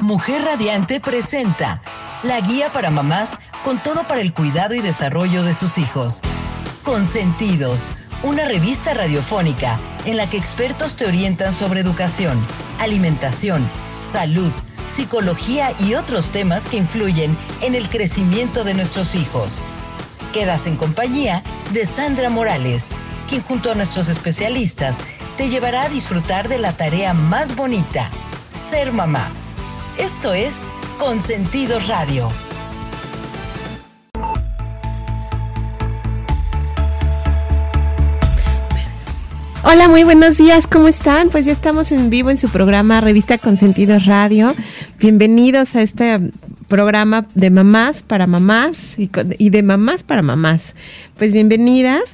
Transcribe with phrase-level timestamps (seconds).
[0.00, 1.82] Mujer Radiante presenta
[2.22, 6.22] la guía para mamás con todo para el cuidado y desarrollo de sus hijos.
[6.84, 7.92] Consentidos,
[8.22, 12.38] una revista radiofónica en la que expertos te orientan sobre educación,
[12.78, 14.52] alimentación, salud,
[14.86, 19.64] psicología y otros temas que influyen en el crecimiento de nuestros hijos.
[20.32, 21.42] Quedas en compañía
[21.72, 22.90] de Sandra Morales,
[23.28, 25.04] quien junto a nuestros especialistas
[25.36, 28.10] te llevará a disfrutar de la tarea más bonita,
[28.54, 29.28] ser mamá.
[29.98, 30.64] Esto es
[30.96, 32.30] Consentido Radio.
[39.64, 41.30] Hola, muy buenos días, ¿cómo están?
[41.30, 44.54] Pues ya estamos en vivo en su programa Revista Consentido Radio.
[45.00, 46.30] Bienvenidos a este
[46.68, 50.76] programa de mamás para mamás y, de mamás para mamás.
[51.16, 52.04] Pues bienvenidas.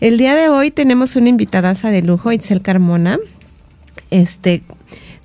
[0.00, 3.18] El día de hoy tenemos una invitadaza de lujo, Itzel Carmona.
[4.10, 4.62] Este,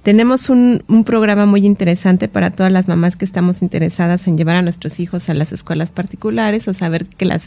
[0.01, 4.61] tenemos un, programa muy interesante para todas las mamás que estamos interesadas en llevar a
[4.61, 7.43] nuestros hijos a las escuelas particulares o saber que las,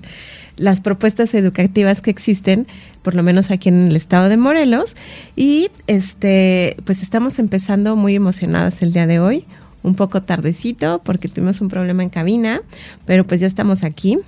[0.57, 2.67] las propuestas educativas que existen,
[3.03, 4.97] por lo menos aquí en el estado de Morelos.
[5.37, 9.45] Y este, pues estamos empezando muy emocionadas el día de hoy,
[9.83, 12.61] un poco tardecito porque tuvimos un problema en cabina,
[13.07, 14.19] pero pues ya estamos aquí.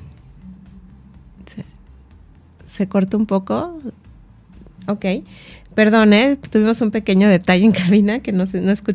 [1.55, 1.65] Se,
[2.67, 3.79] se cortó un poco.
[4.89, 5.05] Ok.
[5.75, 6.37] Perdón, ¿eh?
[6.51, 8.45] tuvimos un pequeño detalle en cabina que no,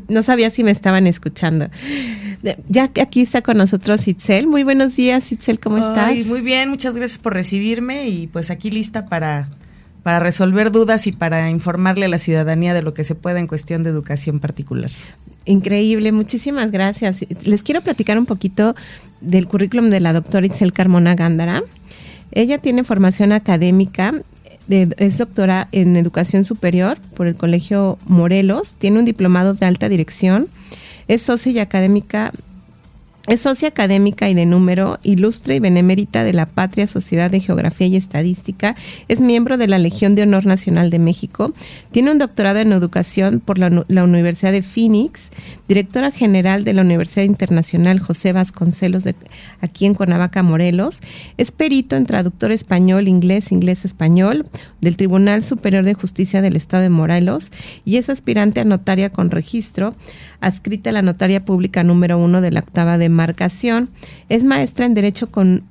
[0.08, 1.70] no, sabía si me estaban escuchando.
[2.70, 4.48] Ya aquí está con nosotros Itzel.
[4.48, 6.26] Muy buenos días, Itzel, ¿cómo estás?
[6.26, 9.50] Muy bien, muchas gracias por recibirme y pues aquí lista para,
[10.04, 13.48] para resolver dudas y para informarle a la ciudadanía de lo que se pueda en
[13.48, 14.92] cuestión de educación particular.
[15.46, 17.26] Increíble, muchísimas gracias.
[17.44, 18.76] Les quiero platicar un poquito
[19.20, 21.62] del currículum de la doctora Itzel Carmona Gándara.
[22.32, 24.14] Ella tiene formación académica
[24.70, 30.48] es doctora en educación superior por el Colegio Morelos, tiene un diplomado de alta dirección,
[31.08, 32.32] es socia y académica
[33.28, 37.88] es socia académica y de número, ilustre y benemérita de la Patria Sociedad de Geografía
[37.88, 38.76] y Estadística,
[39.08, 41.54] es miembro de la Legión de Honor Nacional de México,
[41.92, 43.70] tiene un doctorado en educación por la,
[44.04, 45.30] Universidad de Phoenix,
[45.68, 49.16] directora general de la Universidad Internacional José Vasconcelos de
[49.62, 51.02] aquí en Cuernavaca, Morelos,
[51.38, 54.46] es perito en traductor español, inglés, inglés-español
[54.82, 57.52] del Tribunal Superior de Justicia del Estado de Morelos
[57.86, 59.94] y es aspirante a notaria con registro
[60.42, 62.98] adscrita a la notaria pública número uno de la octava
[64.30, 65.64] Es maestra en Derecho con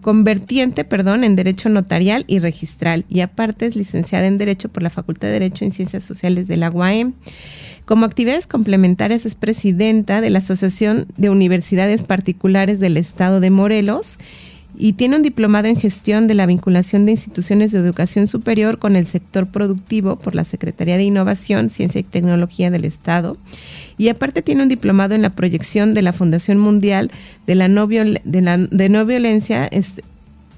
[0.00, 4.90] convertiente, perdón, en Derecho Notarial y Registral y aparte es licenciada en Derecho por la
[4.90, 7.14] Facultad de Derecho en Ciencias Sociales de la UAM.
[7.86, 14.18] Como actividades complementarias es presidenta de la Asociación de Universidades Particulares del Estado de Morelos
[14.76, 18.96] y tiene un diplomado en gestión de la vinculación de instituciones de educación superior con
[18.96, 23.36] el sector productivo por la Secretaría de Innovación, Ciencia y Tecnología del Estado.
[23.98, 27.10] Y aparte tiene un diplomado en la proyección de la Fundación Mundial
[27.46, 29.68] de, la no, de, la, de no Violencia,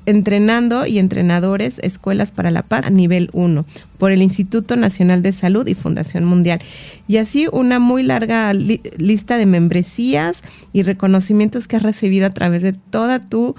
[0.06, 3.66] entrenando y entrenadores escuelas para la paz a nivel 1
[3.98, 6.60] por el Instituto Nacional de Salud y Fundación Mundial.
[7.08, 12.62] Y así una muy larga lista de membresías y reconocimientos que has recibido a través
[12.62, 13.56] de toda tu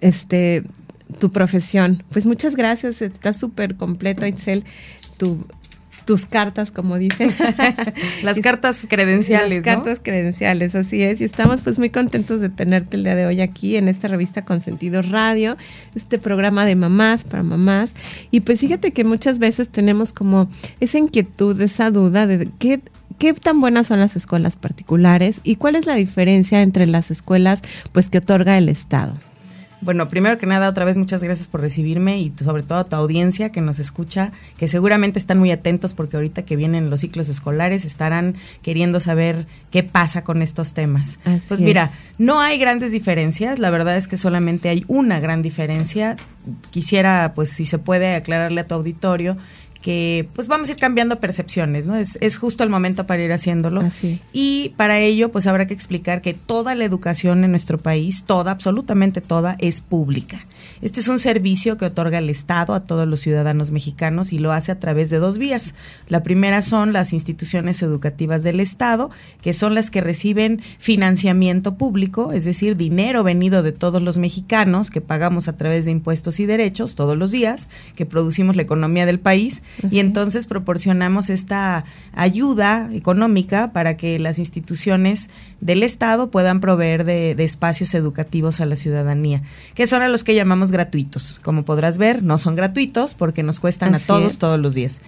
[0.00, 0.64] este,
[1.20, 2.02] tu profesión.
[2.10, 4.64] Pues muchas gracias, está súper completo, Itzel,
[5.16, 5.46] tu,
[6.06, 7.34] tus cartas, como dicen.
[8.22, 9.66] Las cartas credenciales.
[9.66, 11.20] Las cartas credenciales, así es.
[11.20, 14.44] Y estamos pues muy contentos de tenerte el día de hoy aquí en esta revista
[14.44, 15.56] Consentido Radio,
[15.94, 17.90] este programa de mamás para mamás.
[18.30, 20.48] Y pues fíjate que muchas veces tenemos como
[20.80, 22.80] esa inquietud, esa duda de qué
[23.18, 27.60] ¿Qué tan buenas son las escuelas particulares y cuál es la diferencia entre las escuelas
[27.92, 29.14] pues que otorga el Estado?
[29.80, 32.96] Bueno, primero que nada, otra vez muchas gracias por recibirme y sobre todo a tu
[32.96, 37.28] audiencia que nos escucha, que seguramente están muy atentos porque ahorita que vienen los ciclos
[37.28, 41.18] escolares estarán queriendo saber qué pasa con estos temas.
[41.48, 46.16] pues mira, no hay grandes diferencias, la verdad es que solamente hay una gran diferencia.
[46.70, 49.36] Quisiera, pues si se puede aclararle a tu auditorio,
[49.82, 51.96] que pues vamos a ir cambiando percepciones, ¿no?
[51.96, 53.82] Es, es justo el momento para ir haciéndolo.
[54.32, 58.50] Y para ello, pues habrá que explicar que toda la educación en nuestro país, toda,
[58.52, 60.44] absolutamente toda, es pública.
[60.82, 64.52] Este es un servicio que otorga el Estado a todos los ciudadanos mexicanos y lo
[64.52, 65.74] hace a través de dos vías.
[66.08, 72.32] La primera son las instituciones educativas del Estado, que son las que reciben financiamiento público,
[72.32, 76.46] es decir, dinero venido de todos los mexicanos que pagamos a través de impuestos y
[76.46, 82.90] derechos todos los días, que producimos la economía del país y entonces proporcionamos esta ayuda
[82.92, 85.30] económica para que las instituciones
[85.62, 89.42] del Estado puedan proveer de, de espacios educativos a la ciudadanía,
[89.74, 91.40] que son a los que llamamos gratuitos.
[91.42, 95.00] Como podrás ver, no son gratuitos porque nos cuestan a todos todos los días.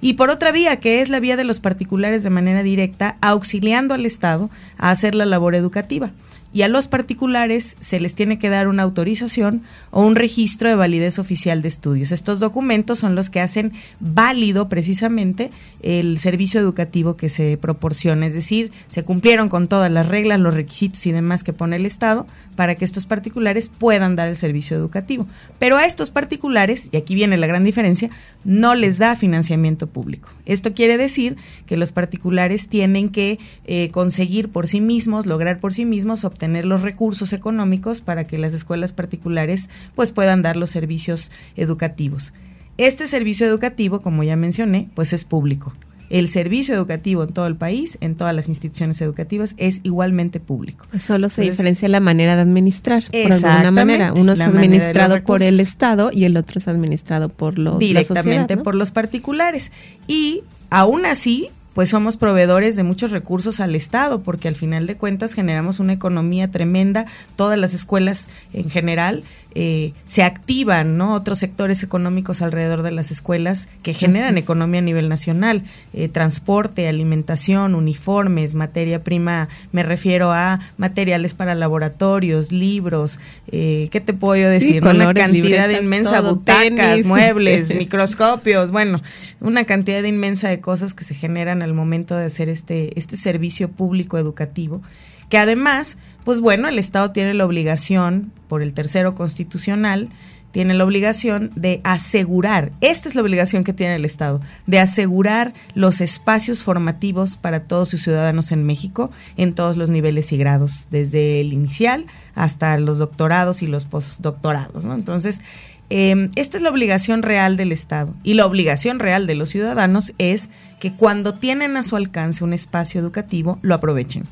[0.00, 3.94] y por otra vía, que es la vía de los particulares de manera directa, auxiliando
[3.94, 6.12] al Estado a hacer la labor educativa
[6.56, 9.60] y a los particulares se les tiene que dar una autorización
[9.90, 12.12] o un registro de validez oficial de estudios.
[12.12, 15.50] Estos documentos son los que hacen válido precisamente
[15.82, 20.54] el servicio educativo que se proporciona, es decir, se cumplieron con todas las reglas, los
[20.54, 22.26] requisitos y demás que pone el Estado
[22.56, 25.26] para que estos particulares puedan dar el servicio educativo.
[25.58, 28.08] Pero a estos particulares, y aquí viene la gran diferencia,
[28.44, 30.30] no les da financiamiento público.
[30.46, 31.36] Esto quiere decir
[31.66, 36.45] que los particulares tienen que eh, conseguir por sí mismos, lograr por sí mismos, obtener
[36.46, 42.34] tener los recursos económicos para que las escuelas particulares pues puedan dar los servicios educativos.
[42.78, 45.74] Este servicio educativo, como ya mencioné, pues es público.
[46.08, 50.86] El servicio educativo en todo el país, en todas las instituciones educativas, es igualmente público.
[50.92, 54.12] Pues solo se diferencia la manera de administrar, por alguna manera.
[54.12, 58.76] Uno es administrado por el Estado y el otro es administrado por los directamente por
[58.76, 59.72] los particulares.
[60.06, 64.96] Y aún así, pues somos proveedores de muchos recursos al Estado, porque al final de
[64.96, 67.04] cuentas generamos una economía tremenda,
[67.36, 69.24] todas las escuelas en general
[69.58, 71.14] eh, se activan, ¿no?
[71.14, 75.64] Otros sectores económicos alrededor de las escuelas que generan economía a nivel nacional,
[75.94, 83.18] eh, transporte, alimentación, uniformes, materia prima, me refiero a materiales para laboratorios, libros,
[83.50, 84.84] eh, ¿qué te puedo yo decir?
[84.84, 89.00] una cantidad inmensa, butacas, muebles, microscopios, bueno,
[89.40, 93.70] una cantidad inmensa de cosas que se generan al momento de hacer este, este servicio
[93.70, 94.82] público educativo,
[95.28, 100.08] que además, pues bueno, el Estado tiene la obligación, por el tercero constitucional,
[100.52, 105.52] tiene la obligación de asegurar, esta es la obligación que tiene el Estado, de asegurar
[105.74, 110.88] los espacios formativos para todos sus ciudadanos en México en todos los niveles y grados,
[110.90, 114.86] desde el inicial hasta los doctorados y los postdoctorados.
[114.86, 115.42] Entonces,
[115.88, 120.14] Em, esta es la obligación real del Estado y la obligación real de los ciudadanos
[120.18, 120.50] es
[120.80, 124.24] que cuando tienen a su alcance un espacio educativo, lo aprovechen.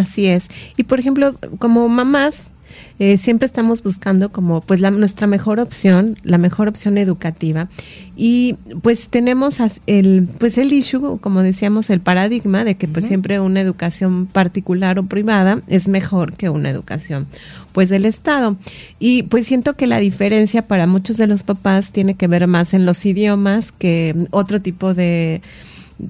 [0.00, 0.44] Así es.
[0.76, 2.52] Y por ejemplo, como mamás,
[2.98, 7.68] eh, siempre estamos buscando como pues la, nuestra mejor opción, la mejor opción educativa.
[8.16, 13.40] Y pues tenemos el, pues el issue, como decíamos, el paradigma de que pues siempre
[13.40, 17.26] una educación particular o privada es mejor que una educación
[17.72, 18.56] pues del Estado.
[18.98, 22.74] Y pues siento que la diferencia para muchos de los papás tiene que ver más
[22.74, 25.42] en los idiomas que otro tipo de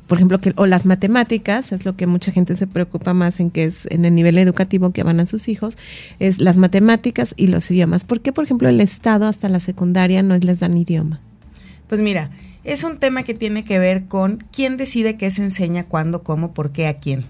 [0.07, 3.51] por ejemplo, que, o las matemáticas, es lo que mucha gente se preocupa más en
[3.51, 5.79] que es en el nivel educativo que van a sus hijos,
[6.19, 8.05] es las matemáticas y los idiomas.
[8.05, 11.21] ¿Por qué, por ejemplo, el Estado hasta la secundaria no les dan idioma?
[11.89, 12.31] Pues mira,
[12.65, 16.53] es un tema que tiene que ver con quién decide qué se enseña, cuándo, cómo,
[16.53, 17.25] por qué, a quién.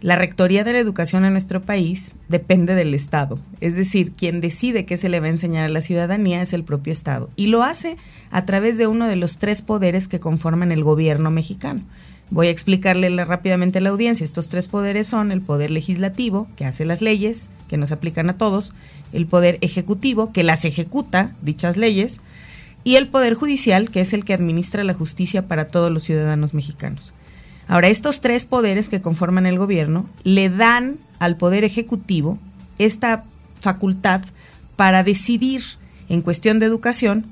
[0.00, 4.86] La rectoría de la educación en nuestro país depende del Estado, es decir, quien decide
[4.86, 7.64] qué se le va a enseñar a la ciudadanía es el propio Estado y lo
[7.64, 7.96] hace
[8.30, 11.82] a través de uno de los tres poderes que conforman el gobierno mexicano.
[12.30, 14.22] Voy a explicarle rápidamente a la audiencia.
[14.22, 18.36] Estos tres poderes son el poder legislativo, que hace las leyes, que nos aplican a
[18.36, 18.74] todos,
[19.12, 22.20] el poder ejecutivo, que las ejecuta, dichas leyes,
[22.84, 26.54] y el poder judicial, que es el que administra la justicia para todos los ciudadanos
[26.54, 27.14] mexicanos.
[27.68, 32.38] Ahora, estos tres poderes que conforman el gobierno le dan al poder ejecutivo
[32.78, 33.24] esta
[33.60, 34.22] facultad
[34.76, 35.62] para decidir
[36.08, 37.26] en cuestión de educación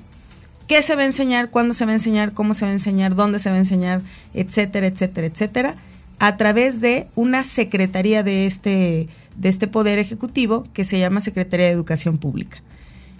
[0.67, 3.15] qué se va a enseñar, cuándo se va a enseñar, cómo se va a enseñar,
[3.15, 4.01] dónde se va a enseñar,
[4.33, 5.75] etcétera, etcétera, etcétera,
[6.19, 11.67] a través de una secretaría de este, de este poder ejecutivo que se llama Secretaría
[11.67, 12.61] de Educación Pública.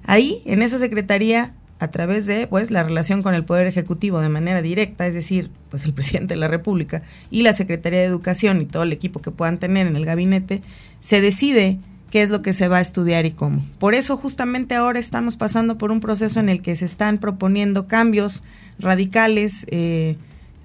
[0.03, 4.29] Ahí, en esa secretaría, a través de pues la relación con el poder ejecutivo de
[4.29, 8.61] manera directa, es decir, pues el presidente de la República y la Secretaría de Educación
[8.61, 10.61] y todo el equipo que puedan tener en el gabinete,
[10.99, 13.63] se decide qué es lo que se va a estudiar y cómo.
[13.79, 17.87] Por eso justamente ahora estamos pasando por un proceso en el que se están proponiendo
[17.87, 18.43] cambios
[18.79, 20.17] radicales, eh,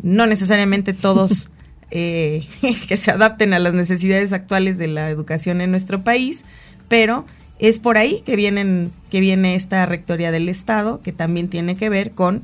[0.03, 1.51] no necesariamente todos
[1.91, 2.47] eh,
[2.89, 6.45] que se adapten a las necesidades actuales de la educación en nuestro país,
[6.89, 7.27] pero
[7.59, 11.89] es por ahí que, vienen, que viene esta rectoría del Estado, que también tiene que
[11.89, 12.43] ver con,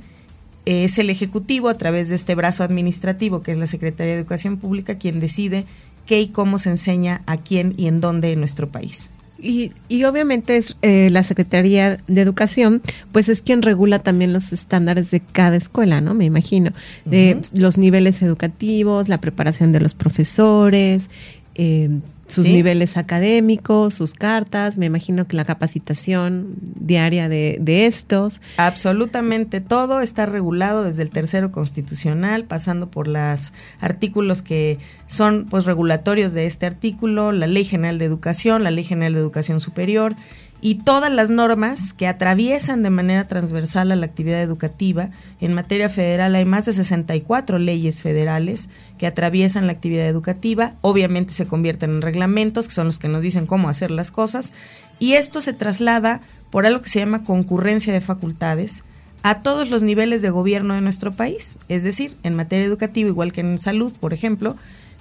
[0.68, 4.58] es el Ejecutivo a través de este brazo administrativo, que es la Secretaría de Educación
[4.58, 5.64] Pública, quien decide
[6.04, 9.10] qué y cómo se enseña a quién y en dónde en nuestro país.
[9.40, 12.82] Y, y, obviamente es eh, la Secretaría de Educación,
[13.12, 16.12] pues es quien regula también los estándares de cada escuela, ¿no?
[16.12, 16.72] Me imagino,
[17.04, 21.08] de los niveles educativos, la preparación de los profesores,
[21.54, 21.88] eh,
[22.28, 28.42] sus niveles académicos, sus cartas, me imagino que la capacitación diaria de, estos.
[28.56, 35.64] Absolutamente todo está regulado desde el tercero constitucional, pasando por los artículos que son pues
[35.64, 40.14] regulatorios de este artículo, la Ley General de Educación, la Ley General de Educación Superior
[40.60, 45.10] y todas las normas que atraviesan de manera transversal a la actividad educativa.
[45.40, 50.74] En materia federal hay más de 64 leyes federales que atraviesan la actividad educativa.
[50.80, 54.52] Obviamente se convierten en reglamentos, que son los que nos dicen cómo hacer las cosas.
[54.98, 58.82] Y esto se traslada por algo que se llama concurrencia de facultades
[59.22, 61.56] a todos los niveles de gobierno de nuestro país.
[61.68, 64.56] Es decir, en materia educativa, igual que en salud, por ejemplo,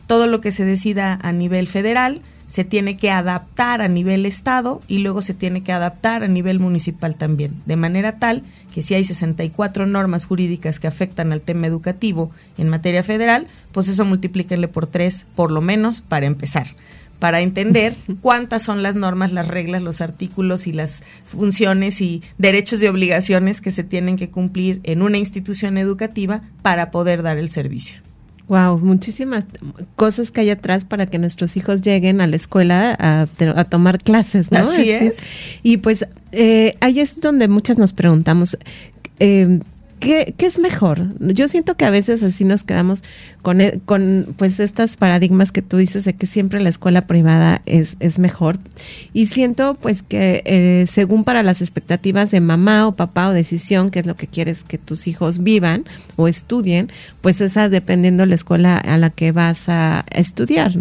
[0.06, 4.80] todo lo que se decida a nivel federal se tiene que adaptar a nivel estado
[4.88, 8.94] y luego se tiene que adaptar a nivel municipal también, de manera tal que si
[8.94, 14.68] hay 64 normas jurídicas que afectan al tema educativo en materia federal, pues eso multiplíquenle
[14.68, 16.68] por tres, por lo menos, para empezar
[17.20, 22.82] para entender cuántas son las normas, las reglas, los artículos y las funciones y derechos
[22.84, 27.50] y obligaciones que se tienen que cumplir en una institución educativa para poder dar el
[27.50, 28.02] servicio.
[28.48, 29.44] Wow, muchísimas
[29.96, 33.28] cosas que hay atrás para que nuestros hijos lleguen a la escuela a,
[33.66, 34.60] tomar clases, ¿no?
[34.60, 35.24] Así es.
[35.64, 38.58] Y pues eh, ahí es donde muchas nos preguntamos,
[39.20, 39.60] eh,
[40.00, 41.08] ¿Qué, es mejor?
[41.20, 43.04] Yo siento que a veces así nos quedamos
[43.42, 47.64] con, e, con pues estas paradigmas que tú dices de que siempre la escuela privada
[47.66, 48.60] es, es mejor.
[49.14, 53.90] Y siento pues que eh, según para las expectativas de mamá o papá o decisión,
[53.90, 55.86] que es lo que quieres que tus hijos vivan
[56.16, 60.74] o estudien, pues esa dependiendo de la escuela a la que vas a estudiar.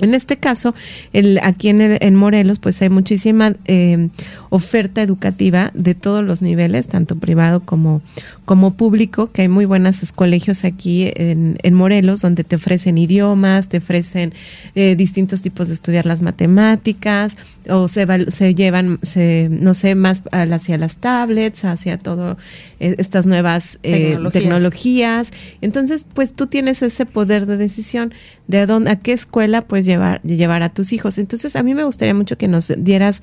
[0.00, 0.74] En este caso,
[1.12, 4.08] el, aquí en, en Morelos, pues hay muchísima eh,
[4.48, 8.00] oferta educativa de todos los niveles, tanto privado como,
[8.44, 13.78] como público, que hay muy buenos colegios aquí en, Morelos, donde te ofrecen idiomas, te
[13.78, 14.32] ofrecen
[14.74, 17.36] eh, distintos tipos de estudiar las matemáticas,
[17.68, 22.36] o se, se llevan, se, no sé, más hacia las tablets, hacia todo
[22.80, 24.32] eh, estas nuevas tecnologías.
[24.32, 25.30] tecnologías.
[25.60, 28.12] Entonces, pues tú tienes ese poder de decisión
[28.52, 31.18] de dónde, a qué escuela pues llevar, llevar a tus hijos.
[31.18, 33.20] Entonces, a mí me gustaría mucho que nos dieras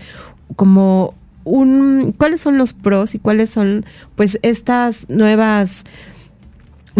[0.55, 1.13] como
[1.45, 5.83] un cuáles son los pros y cuáles son pues estas nuevas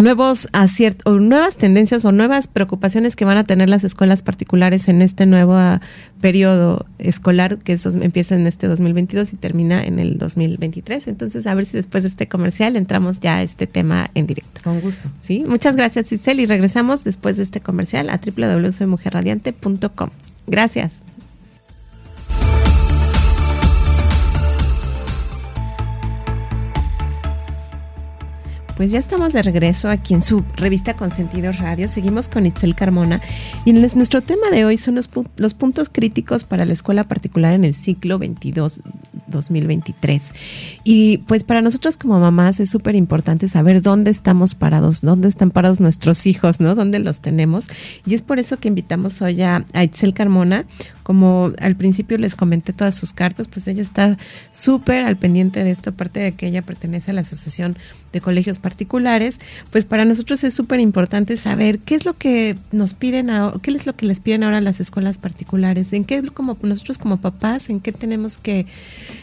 [0.01, 4.87] nuevos aciertos, o nuevas tendencias o nuevas preocupaciones que van a tener las escuelas particulares
[4.87, 5.81] en este nuevo ah,
[6.21, 11.07] periodo escolar que eso empieza en este 2022 y termina en el 2023.
[11.07, 14.61] Entonces, a ver si después de este comercial entramos ya a este tema en directo.
[14.63, 15.09] Con gusto.
[15.21, 20.09] Sí, muchas gracias, Cisel, y regresamos después de este comercial a www.soymujerradiante.com.
[20.47, 21.01] Gracias.
[28.79, 31.89] Pues ya estamos de regreso aquí en su revista Consentidos Radio.
[31.89, 33.19] Seguimos con Itzel Carmona
[33.65, 35.09] y nuestro tema de hoy son los,
[35.53, 40.21] puntos críticos para la escuela particular en el ciclo 22-2023.
[40.85, 45.51] Y pues para nosotros como mamás es súper importante saber dónde estamos parados, dónde están
[45.51, 46.73] parados nuestros hijos, ¿no?
[46.73, 47.67] Dónde los tenemos.
[48.05, 50.63] Y es por eso que invitamos hoy a, a Itzel Carmona,
[51.09, 54.15] como al principio les comenté todas sus cartas, pues ella está
[54.51, 57.79] súper al pendiente de esto, aparte de que ella pertenece a la Asociación
[58.13, 59.39] de Colegios Particulares,
[59.71, 63.31] pues para nosotros es súper importante saber qué es lo que nos piden,
[63.63, 67.17] qué es lo que les piden ahora las escuelas particulares, en qué como nosotros como
[67.17, 68.67] papás, en qué tenemos que,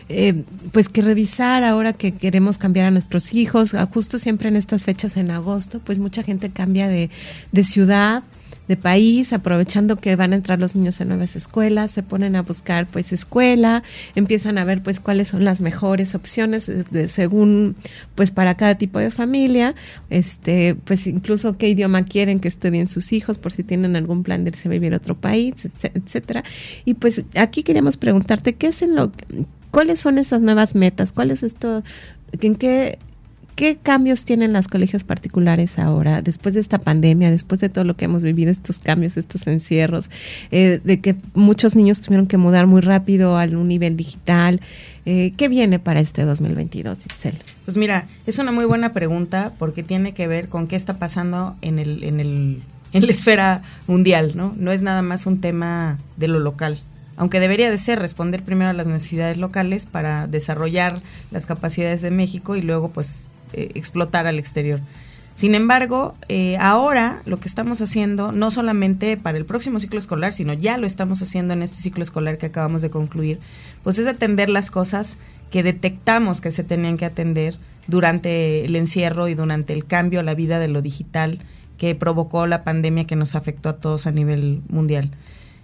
[0.08, 4.86] eh, pues que revisar ahora que queremos cambiar a nuestros hijos, justo siempre en estas
[4.86, 7.10] fechas en agosto, pues mucha gente cambia de,
[7.52, 8.24] de ciudad,
[8.68, 12.42] de país, aprovechando que van a entrar los niños en nuevas escuelas, se ponen a
[12.42, 13.82] buscar pues escuela,
[14.14, 16.70] empiezan a ver pues cuáles son las mejores opciones
[17.08, 17.76] según
[18.14, 19.74] pues para cada tipo de familia,
[20.10, 24.44] este pues incluso qué idioma quieren que estudien sus hijos por si tienen algún plan
[24.44, 25.54] de irse a vivir a otro país,
[25.94, 26.42] etcétera.
[26.84, 29.12] Y pues aquí queríamos preguntarte qué es en lo
[29.70, 31.82] cuáles son esas nuevas metas, cuál es esto
[32.40, 32.98] en qué
[33.56, 37.96] ¿Qué cambios tienen los colegios particulares ahora, después de esta pandemia, después de todo lo
[37.96, 40.10] que hemos vivido, estos cambios, estos encierros,
[40.50, 44.60] eh, de que muchos niños tuvieron que mudar muy rápido a un nivel digital?
[45.06, 47.34] Eh, ¿Qué viene para este 2022, Itzel?
[47.64, 51.56] Pues mira, es una muy buena pregunta porque tiene que ver con qué está pasando
[51.62, 54.54] en, el, en, el, en la esfera mundial, ¿no?
[54.58, 56.78] No es nada más un tema de lo local
[57.18, 62.10] aunque debería de ser responder primero a las necesidades locales para desarrollar las capacidades de
[62.10, 64.80] México y luego pues eh, explotar al exterior.
[65.34, 70.32] Sin embargo, eh, ahora lo que estamos haciendo, no solamente para el próximo ciclo escolar,
[70.32, 73.38] sino ya lo estamos haciendo en este ciclo escolar que acabamos de concluir,
[73.82, 75.18] pues es atender las cosas
[75.50, 80.22] que detectamos que se tenían que atender durante el encierro y durante el cambio a
[80.22, 81.38] la vida de lo digital
[81.76, 85.10] que provocó la pandemia que nos afectó a todos a nivel mundial.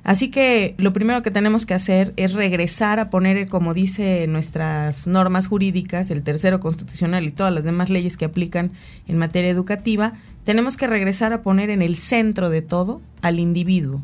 [0.05, 5.07] Así que lo primero que tenemos que hacer es regresar a poner, como dice nuestras
[5.07, 8.73] normas jurídicas, el tercero constitucional y todas las demás leyes que aplican
[9.07, 14.03] en materia educativa, tenemos que regresar a poner en el centro de todo al individuo.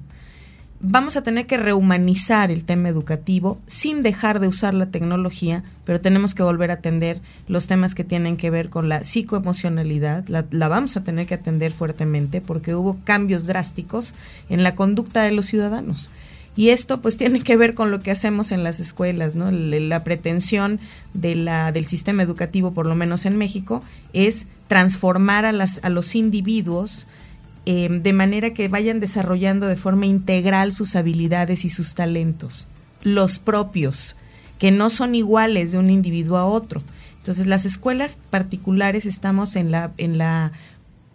[0.81, 6.01] Vamos a tener que rehumanizar el tema educativo sin dejar de usar la tecnología, pero
[6.01, 10.69] tenemos que volver a atender los temas que tienen que ver con la psicoemocionalidad, la,
[10.69, 14.15] vamos a tener que atender fuertemente porque hubo cambios drásticos
[14.49, 16.11] en la conducta de los ciudadanos.
[16.57, 19.53] Y esto pues tiene que ver con lo que hacemos en las escuelas, ¿no?
[19.53, 20.81] La pretensión
[21.15, 23.81] de la, del sistema educativo, por lo menos en México,
[24.13, 27.07] es transformar a, las, a los individuos
[27.71, 32.67] Em, de manera que vayan desarrollando de forma integral sus habilidades y sus talentos,
[33.03, 34.17] los propios,
[34.59, 36.83] que no son iguales de un individuo a otro.
[37.19, 40.53] Entonces, las escuelas particulares estamos en la, en la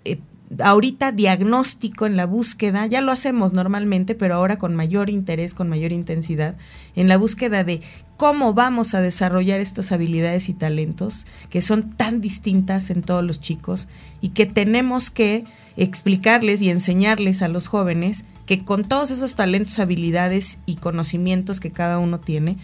[0.06, 0.20] eh,
[0.60, 5.70] ahorita diagnóstico, en la búsqueda, ya lo hacemos normalmente, pero ahora con mayor interés, con
[5.70, 6.56] mayor intensidad,
[6.96, 7.82] en la búsqueda de
[8.16, 13.42] cómo vamos a desarrollar estas habilidades y talentos que son tan distintas en todos los
[13.42, 13.88] chicos
[14.22, 15.46] y que tenemos que
[15.78, 21.72] explicarles y enseñarles a los jóvenes que con todos esos talentos, habilidades y conocimientos que
[21.72, 22.58] cada uno tiene,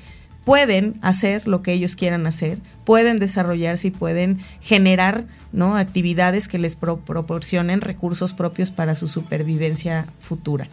[0.43, 5.77] pueden hacer lo que ellos quieran hacer, pueden desarrollarse y pueden generar ¿no?
[5.77, 10.67] actividades que les proporcionen recursos propios para su supervivencia futura.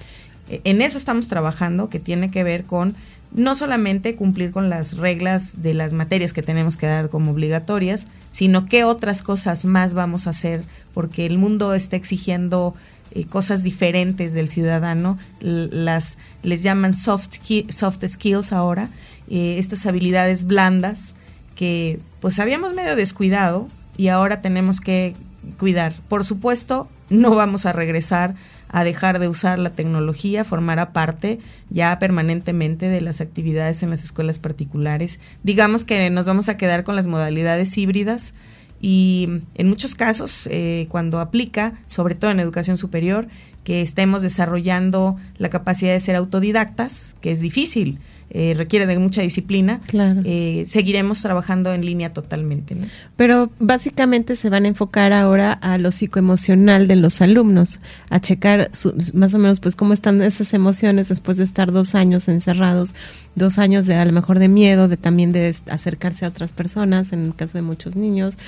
[0.49, 2.97] E, en eso estamos trabajando, que tiene que ver con
[3.33, 8.07] no solamente cumplir con las reglas de las materias que tenemos que dar como obligatorias,
[8.31, 10.65] sino qué otras cosas más vamos a hacer,
[10.95, 12.75] porque el mundo está exigiendo
[13.13, 18.91] eh, cosas diferentes del ciudadano, las les llaman soft, soft skills ahora,
[19.29, 21.15] eh, estas habilidades blandas
[21.55, 25.15] que pues habíamos medio descuidado y ahora tenemos que
[25.59, 25.95] cuidar.
[26.09, 28.35] Por supuesto, no vamos a regresar
[28.77, 31.39] a dejar de usar la tecnología, formará parte
[31.71, 35.19] ya permanentemente de las actividades en las escuelas particulares.
[35.43, 38.35] Digamos que nos vamos a quedar con las modalidades híbridas
[38.79, 43.29] y en muchos casos, eh, cuando aplica, sobre todo en educación superior,
[43.65, 47.99] que estemos desarrollando la capacidad de ser autodidactas, que es difícil,
[48.31, 49.81] eh, requiere de mucha disciplina,
[50.25, 52.77] eh, seguiremos trabajando en línea totalmente.
[53.17, 57.79] Pero básicamente se van a enfocar ahora a lo psicoemocional de los alumnos,
[58.11, 58.71] a checar
[59.15, 62.97] más o menos pues cómo están esas emociones después de estar dos años encerrados,
[63.37, 67.13] dos años de a lo mejor de miedo, de también de acercarse a otras personas,
[67.13, 68.39] en el caso de muchos niños,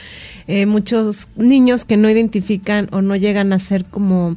[0.48, 4.36] eh, muchos niños que no identifican o no llegan a ser como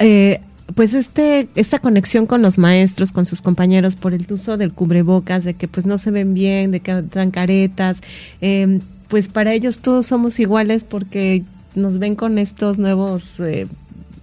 [0.00, 0.40] eh,
[0.74, 5.44] pues este, esta conexión con los maestros, con sus compañeros por el uso del cubrebocas,
[5.44, 8.00] de que pues no se ven bien, de que traen caretas,
[8.40, 13.66] em, pues para ellos todos somos iguales porque nos ven con estos nuevos eh,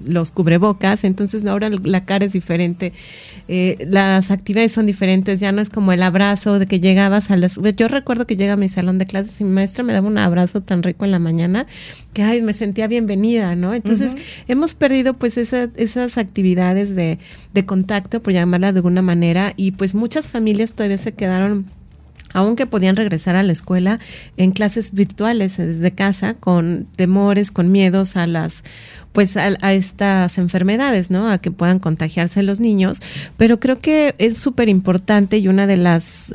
[0.05, 2.93] los cubrebocas, entonces ahora la cara es diferente,
[3.47, 7.37] eh, las actividades son diferentes, ya no es como el abrazo de que llegabas a
[7.37, 7.59] las...
[7.75, 10.17] Yo recuerdo que llega a mi salón de clases y mi maestra me daba un
[10.17, 11.67] abrazo tan rico en la mañana
[12.13, 13.73] que ay, me sentía bienvenida, ¿no?
[13.73, 14.15] Entonces
[14.47, 17.19] hemos perdido pues esas actividades de,
[17.53, 21.65] de contacto, por llamarla de alguna manera, y pues muchas familias todavía se quedaron
[22.33, 23.99] aunque podían regresar a la escuela
[24.37, 28.63] en clases virtuales desde casa con temores, con miedos a las
[29.11, 31.29] pues a, a estas enfermedades, ¿no?
[31.29, 33.01] A que puedan contagiarse los niños,
[33.37, 36.33] pero creo que es súper importante y una de las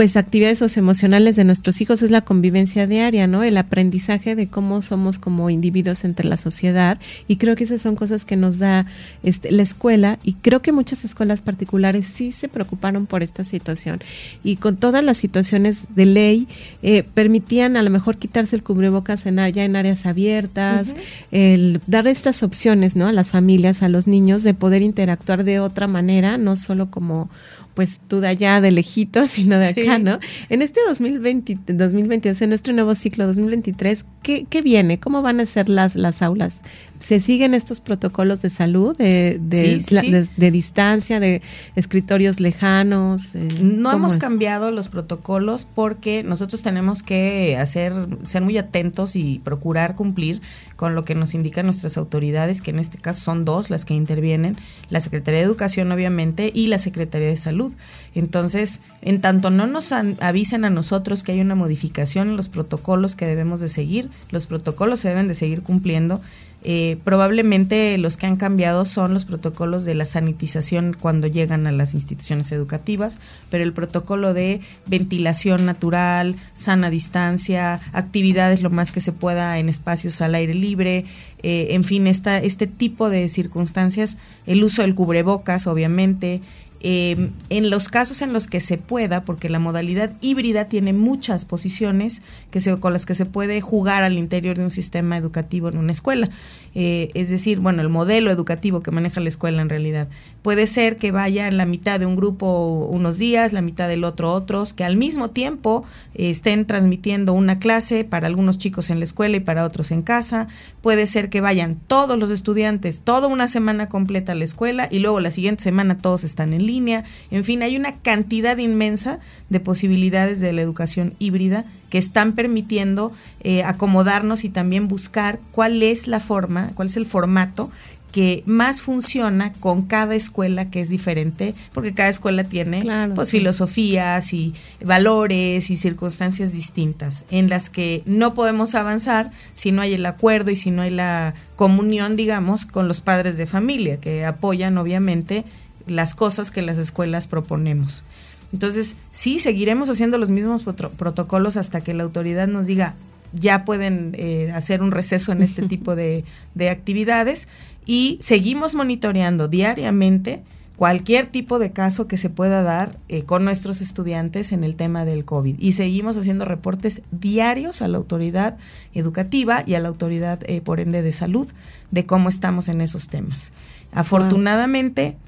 [0.00, 3.42] pues actividades socioemocionales de nuestros hijos es la convivencia diaria, ¿no?
[3.42, 7.96] El aprendizaje de cómo somos como individuos entre la sociedad y creo que esas son
[7.96, 8.86] cosas que nos da
[9.24, 14.00] este, la escuela y creo que muchas escuelas particulares sí se preocuparon por esta situación
[14.42, 16.48] y con todas las situaciones de ley
[16.82, 20.88] eh, permitían a lo mejor quitarse el cubrebocas en, ya en áreas abiertas,
[21.30, 23.06] el dar estas opciones, ¿no?
[23.06, 27.28] A las familias, a los niños de poder interactuar de otra manera, no solo como
[27.74, 30.18] pues tú de allá, de lejitos, sino de acá, ¿no?
[30.48, 34.98] En este 2020, 2022, en nuestro nuevo ciclo 2023, ¿qué, ¿qué, viene?
[34.98, 36.62] ¿Cómo van a ser las, las aulas?
[37.00, 41.40] ¿Se siguen estos protocolos de salud, de, de, distancia, de
[41.74, 43.34] escritorios lejanos?
[43.34, 49.40] Eh, no hemos cambiado los protocolos porque nosotros tenemos que hacer, ser muy atentos y
[49.42, 50.42] procurar cumplir
[50.76, 53.94] con lo que nos indican nuestras autoridades, que en este caso son dos las que
[53.94, 54.56] intervienen,
[54.90, 57.72] la Secretaría de Educación obviamente y la Secretaría de Salud.
[58.14, 63.16] Entonces, en tanto no nos avisen a nosotros que hay una modificación en los protocolos
[63.16, 66.20] que debemos de seguir, los protocolos se deben de seguir cumpliendo
[66.62, 71.72] eh, probablemente los que han cambiado son los protocolos de la sanitización cuando llegan a
[71.72, 73.18] las instituciones educativas,
[73.48, 79.68] pero el protocolo de ventilación natural, sana distancia, actividades lo más que se pueda en
[79.70, 81.06] espacios al aire libre,
[81.42, 86.42] eh, en fin, esta, este tipo de circunstancias, el uso del cubrebocas, obviamente,
[86.82, 91.44] eh, en los casos en los que se pueda, porque la modalidad híbrida tiene muchas
[91.44, 95.78] posiciones que con las que se puede jugar al interior de un sistema educativo en
[95.78, 96.30] una escuela.
[96.74, 100.08] Eh, es decir, bueno, el modelo educativo que maneja la escuela en realidad.
[100.42, 104.32] Puede ser que vaya la mitad de un grupo unos días, la mitad del otro
[104.32, 109.04] otros, que al mismo tiempo eh, estén transmitiendo una clase para algunos chicos en la
[109.04, 110.48] escuela y para otros en casa.
[110.80, 115.00] Puede ser que vayan todos los estudiantes toda una semana completa a la escuela y
[115.00, 116.69] luego la siguiente semana todos están en línea.
[116.70, 123.12] En fin, hay una cantidad inmensa de posibilidades de la educación híbrida que están permitiendo
[123.40, 127.70] eh, acomodarnos y también buscar cuál es la forma, cuál es el formato
[128.10, 132.82] que más funciona con cada escuela que es diferente, porque cada escuela tiene
[133.14, 134.52] pues, filosofías y
[134.84, 140.50] valores y circunstancias distintas, en las que no podemos avanzar si no hay el acuerdo
[140.50, 145.44] y si no hay la comunión, digamos, con los padres de familia, que apoyan obviamente
[145.90, 148.04] las cosas que las escuelas proponemos.
[148.52, 152.96] Entonces, sí, seguiremos haciendo los mismos protocolos hasta que la autoridad nos diga,
[153.32, 156.24] ya pueden eh, hacer un receso en este tipo de,
[156.70, 157.48] actividades
[157.86, 160.42] y seguimos monitoreando diariamente
[160.76, 165.04] cualquier tipo de caso que se pueda dar eh, con nuestros estudiantes en el tema
[165.04, 165.56] del COVID.
[165.58, 168.56] Y seguimos haciendo reportes diarios a la autoridad
[168.94, 171.46] educativa y a la autoridad, eh, por ende, de salud
[171.90, 173.52] de cómo estamos en esos temas.
[173.92, 175.18] Afortunadamente,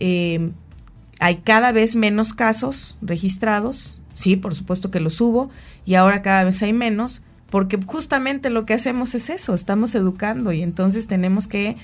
[0.00, 5.50] hay cada vez menos casos registrados, sí, por supuesto que los hubo,
[5.86, 10.52] y ahora cada vez hay menos, porque justamente lo que hacemos es eso, estamos educando
[10.52, 11.76] y entonces tenemos que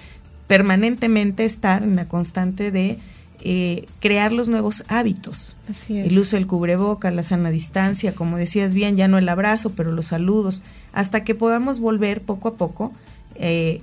[0.47, 2.99] permanentemente estar en la constante de
[3.43, 5.57] eh, crear los nuevos hábitos.
[5.89, 9.93] El uso del cubreboca, la sana distancia, como decías bien, ya no el abrazo, pero
[9.93, 12.93] los saludos, hasta que podamos volver poco a poco
[13.37, 13.81] eh,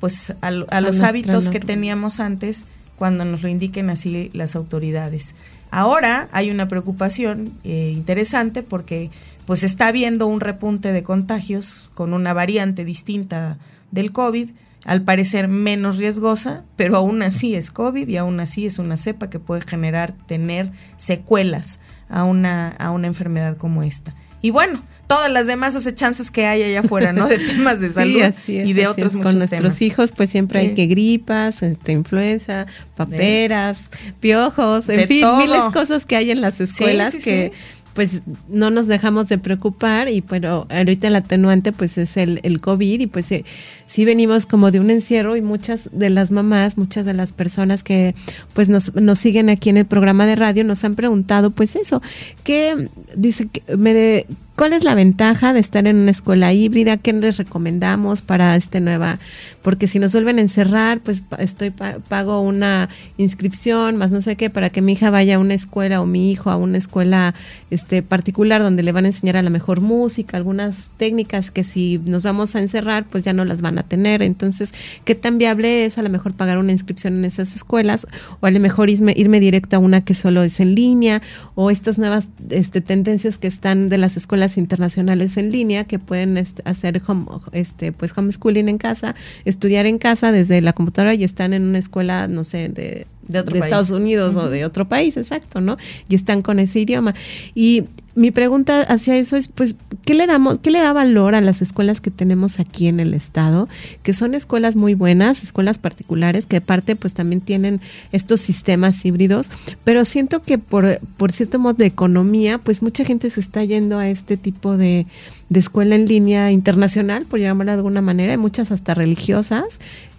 [0.00, 2.64] pues a, los hábitos que teníamos antes
[2.98, 5.34] cuando nos lo indiquen así las autoridades.
[5.70, 9.10] Ahora hay una preocupación eh, interesante porque
[9.46, 13.58] pues está habiendo un repunte de contagios con una variante distinta
[13.90, 14.50] del COVID,
[14.84, 19.30] al parecer menos riesgosa, pero aún así es COVID y aún así es una cepa
[19.30, 24.14] que puede generar, tener secuelas a una, a una enfermedad como esta.
[24.40, 27.26] Y bueno, todas las demás acechanzas que hay allá afuera, ¿no?
[27.26, 30.86] De temas de salud y de otros muchos Con nuestros hijos, pues siempre hay que
[30.86, 33.90] gripas, este, influenza, paperas,
[34.20, 37.52] piojos, en fin, miles de cosas que hay en las escuelas que
[37.94, 42.60] pues no nos dejamos de preocupar y pero ahorita el atenuante pues es el, el
[42.60, 47.04] COVID y pues sí, venimos como de un encierro y muchas de las mamás, muchas
[47.04, 48.14] de las personas que
[48.52, 52.00] pues nos, nos siguen aquí en el programa de radio nos han preguntado pues eso,
[52.44, 54.26] que dice que me de,
[54.58, 56.96] ¿Cuál es la ventaja de estar en una escuela híbrida?
[56.96, 59.20] ¿Qué les recomendamos para este nueva?
[59.62, 64.50] Porque si nos vuelven a encerrar, pues estoy pago una inscripción, más no sé qué,
[64.50, 67.36] para que mi hija vaya a una escuela o mi hijo a una escuela
[67.70, 72.00] este particular donde le van a enseñar a la mejor música, algunas técnicas que si
[72.06, 74.22] nos vamos a encerrar, pues ya no las van a tener.
[74.22, 78.08] Entonces, ¿qué tan viable es a lo mejor pagar una inscripción en esas escuelas
[78.40, 81.22] o a lo mejor irme, irme directo a una que solo es en línea
[81.54, 86.38] o estas nuevas este, tendencias que están de las escuelas internacionales en línea que pueden
[86.64, 91.52] hacer home, este, pues homeschooling en casa, estudiar en casa desde la computadora y están
[91.52, 95.76] en una escuela, no sé, de, de, Estados Unidos o de otro país, exacto, ¿no?
[96.08, 97.14] Y están con ese idioma.
[97.54, 97.84] Y
[98.18, 101.62] mi pregunta hacia eso es, pues, ¿qué le damos, qué le da valor a las
[101.62, 103.68] escuelas que tenemos aquí en el estado?
[104.02, 109.50] Que son escuelas muy buenas, escuelas particulares, que aparte, pues, también tienen estos sistemas híbridos,
[109.84, 113.98] pero siento que por, por cierto modo de economía, pues, mucha gente se está yendo
[113.98, 115.06] a este tipo de,
[115.48, 119.64] de escuela en línea internacional, por llamarla de alguna manera, hay muchas hasta religiosas,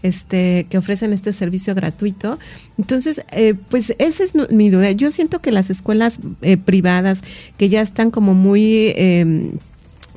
[0.02, 2.40] este, que ofrecen este servicio gratuito.
[2.78, 4.92] Entonces, eh, pues esa es mi duda.
[4.92, 7.20] Yo siento que las escuelas eh, privadas
[7.58, 8.94] que ya están como muy...
[8.96, 9.54] Eh,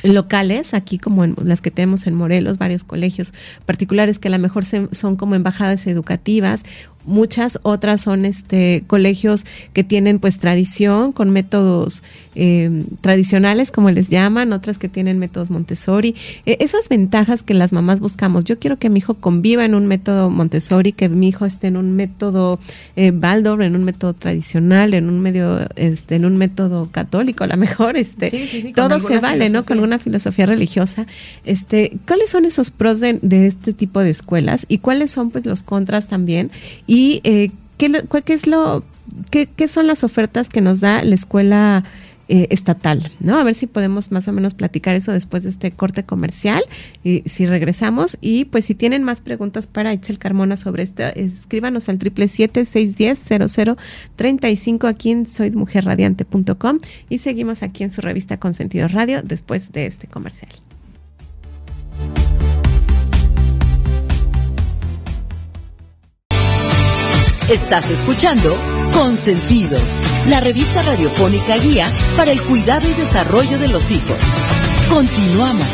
[0.03, 3.33] locales, aquí como en las que tenemos en Morelos, varios colegios
[3.66, 6.62] particulares que a lo mejor son como embajadas educativas
[7.05, 12.03] muchas otras son este colegios que tienen pues tradición con métodos
[12.35, 16.15] eh, tradicionales como les llaman otras que tienen métodos Montessori.
[16.47, 19.87] E, esas ventajas que las mamás buscamos yo quiero que mi hijo conviva en un
[19.87, 22.59] método Montessori que mi hijo esté en un método
[22.97, 27.49] eh, Waldorf en un método tradicional en un medio este en un método católico a
[27.49, 28.31] lo mejor este
[28.75, 31.07] todo se vale no con una filosofía religiosa.
[31.45, 35.47] Este cuáles son esos pros de, de este tipo de escuelas y cuáles son pues
[35.47, 36.51] los contras también
[36.87, 36.91] y
[37.24, 37.90] eh, ¿qué,
[38.35, 38.85] es lo,
[39.31, 41.85] qué, son las ofertas que nos da la escuela
[42.28, 43.37] eh, estatal, ¿no?
[43.37, 46.62] A ver si podemos más o menos platicar eso después de este corte comercial
[47.02, 51.88] y si regresamos y pues si tienen más preguntas para Itzel Carmona sobre esto, escríbanos
[51.88, 53.76] al triple siete seis diez cero cero
[54.16, 56.78] treinta y cinco aquí en soymujerradiante.com
[57.09, 60.52] y seguimos aquí en su revista Consentido Radio después de este comercial.
[67.48, 68.57] Estás escuchando
[68.92, 74.16] Consentidos, la revista radiofónica guía para el cuidado y desarrollo de los hijos.
[74.88, 75.66] Continuamos.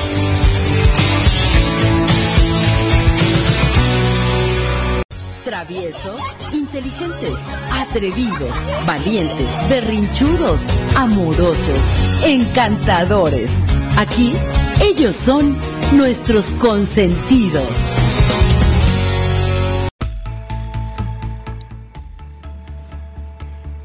[5.44, 6.20] Traviesos,
[6.52, 7.38] inteligentes,
[7.70, 10.62] atrevidos, valientes, berrinchudos,
[10.96, 11.78] amorosos,
[12.24, 13.50] encantadores.
[13.98, 14.32] Aquí,
[14.80, 15.56] ellos son
[15.92, 17.68] nuestros consentidos.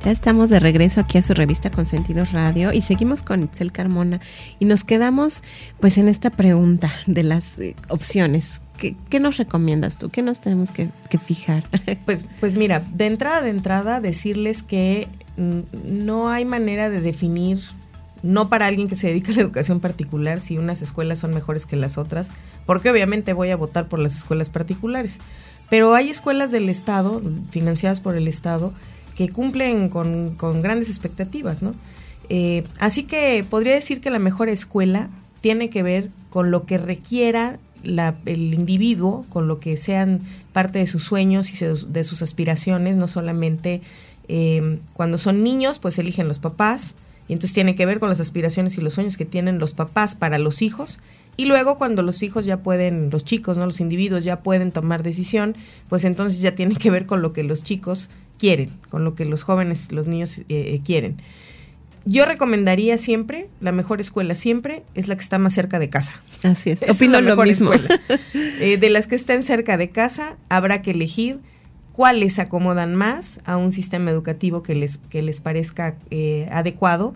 [0.03, 4.19] Ya estamos de regreso aquí a su revista Consentidos Radio y seguimos con Itzel Carmona
[4.59, 5.43] y nos quedamos
[5.79, 8.59] pues en esta pregunta de las eh, opciones.
[8.77, 10.09] ¿Qué, ¿Qué, nos recomiendas tú?
[10.09, 11.63] ¿Qué nos tenemos que, que fijar?
[12.05, 17.61] Pues, pues mira, de entrada, de entrada, decirles que no hay manera de definir,
[18.23, 21.65] no para alguien que se dedica a la educación particular, si unas escuelas son mejores
[21.65, 22.29] que las otras,
[22.65, 25.19] porque obviamente voy a votar por las escuelas particulares.
[25.69, 28.73] Pero hay escuelas del Estado, financiadas por el Estado,
[29.15, 31.73] que cumplen con, con grandes expectativas, ¿no?
[32.30, 35.10] Eh, así que podría decir que la mejor escuela
[35.41, 40.21] tiene que ver con lo que requiera el individuo, con lo que sean
[40.54, 43.82] parte de sus sueños y de sus aspiraciones, no solamente
[44.30, 46.95] eh, cuando son niños, pues eligen los papás,
[47.28, 50.15] y entonces tiene que ver con las aspiraciones y los sueños que tienen los papás
[50.15, 50.99] para los hijos,
[51.36, 55.04] y luego cuando los hijos ya pueden, los chicos, no los individuos ya pueden tomar
[55.04, 55.56] decisión,
[55.89, 59.25] pues entonces ya tiene que ver con lo que los chicos quieren, con lo que
[59.25, 61.21] los jóvenes, los niños eh, quieren.
[62.05, 66.21] Yo recomendaría siempre, la mejor escuela siempre es la que está más cerca de casa.
[66.43, 67.71] Así es, opino es lo mismo.
[68.59, 71.39] Eh, de las que estén cerca de casa, habrá que elegir
[71.91, 77.13] cuáles acomodan más a un sistema educativo que les, que les parezca eh, adecuado,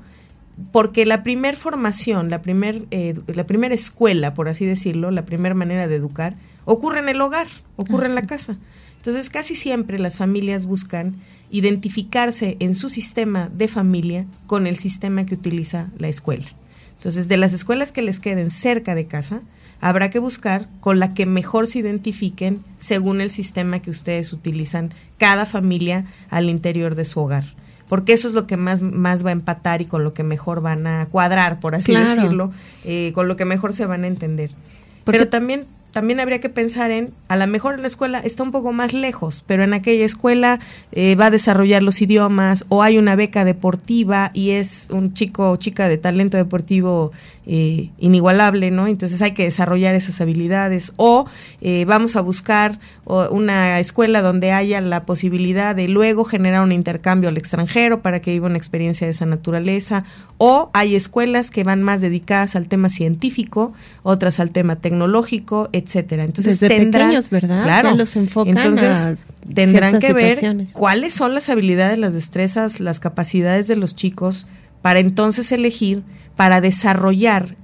[0.71, 2.79] porque la primer formación, la primera
[3.27, 7.47] la primer escuela, por así decirlo, la primera manera de educar, ocurre en el hogar,
[7.77, 8.57] ocurre en la casa.
[8.97, 11.15] Entonces, casi siempre las familias buscan
[11.49, 16.47] identificarse en su sistema de familia con el sistema que utiliza la escuela.
[16.93, 19.41] Entonces, de las escuelas que les queden cerca de casa,
[19.79, 24.93] habrá que buscar con la que mejor se identifiquen según el sistema que ustedes utilizan
[25.17, 27.45] cada familia al interior de su hogar.
[27.87, 30.61] Porque eso es lo que más, más va a empatar y con lo que mejor
[30.61, 32.51] van a cuadrar, por así decirlo,
[32.83, 34.51] eh, con lo que mejor se van a entender.
[35.05, 35.65] Pero también
[35.97, 39.43] también habría que pensar en, a lo mejor la escuela está un poco más lejos,
[39.47, 40.59] pero en aquella escuela
[40.91, 45.49] eh, va a desarrollar los idiomas o hay una beca deportiva y es un chico
[45.49, 47.11] o chica de talento deportivo
[47.49, 48.87] eh, inigualable, ¿no?
[48.87, 50.91] Entonces hay que desarrollar esas habilidades.
[50.97, 51.25] O
[51.61, 57.29] eh, vamos a buscar una escuela donde haya la posibilidad de luego generar un intercambio
[57.29, 60.03] al extranjero para que viva una experiencia de esa naturaleza.
[60.37, 63.71] O hay escuelas que van más dedicadas al tema científico,
[64.03, 66.25] otras al tema tecnológico, etcétera.
[66.25, 67.63] Entonces Desde pequeños, ¿verdad?
[67.63, 67.95] Claro.
[67.95, 69.15] los enfocan Entonces
[69.53, 70.37] tendrán que ver
[70.73, 74.47] cuáles son las habilidades, las destrezas, las capacidades de los chicos
[74.81, 76.03] para entonces elegir
[76.37, 77.57] para desarrollar.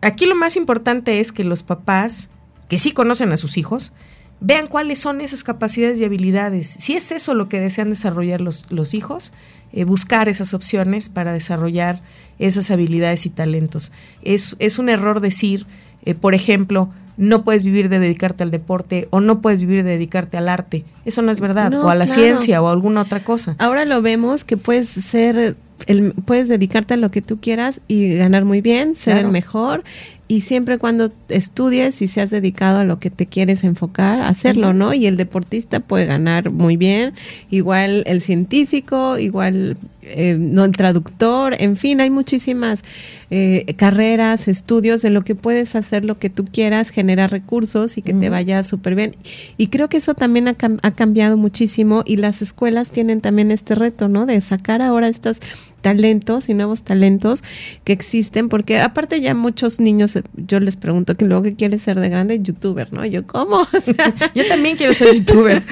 [0.00, 2.28] Aquí lo más importante es que los papás,
[2.68, 3.92] que sí conocen a sus hijos,
[4.40, 6.68] vean cuáles son esas capacidades y habilidades.
[6.68, 9.32] Si es eso lo que desean desarrollar los, los hijos,
[9.72, 12.02] eh, buscar esas opciones para desarrollar
[12.38, 13.90] esas habilidades y talentos.
[14.22, 15.66] Es, es un error decir,
[16.04, 19.90] eh, por ejemplo, no puedes vivir de dedicarte al deporte o no puedes vivir de
[19.90, 20.84] dedicarte al arte.
[21.04, 21.72] Eso no es verdad.
[21.74, 23.56] o a la ciencia o a alguna otra cosa.
[23.58, 25.56] Ahora lo vemos que puedes ser
[25.86, 29.84] el, puedes dedicarte a lo que tú quieras y ganar muy bien, ser el mejor
[30.30, 34.94] y siempre cuando estudies y seas dedicado a lo que te quieres enfocar, hacerlo, ¿no?
[34.94, 37.14] Y el deportista puede ganar muy bien,
[37.50, 42.84] igual el científico, igual eh, no el traductor, en fin, hay muchísimas
[43.32, 48.02] eh, carreras, estudios de lo que puedes hacer lo que tú quieras, generar recursos y
[48.02, 49.16] que te vaya súper bien.
[49.56, 53.74] Y creo que eso también ha, ha cambiado muchísimo y las escuelas tienen también este
[53.74, 54.26] reto, ¿no?
[54.26, 55.40] De sacar ahora estas
[55.80, 57.42] talentos y nuevos talentos
[57.84, 61.98] que existen, porque aparte ya muchos niños, yo les pregunto que luego que quieres ser
[61.98, 63.04] de grande, youtuber, ¿no?
[63.04, 63.66] Yo, ¿cómo?
[64.34, 65.62] yo también quiero ser youtuber.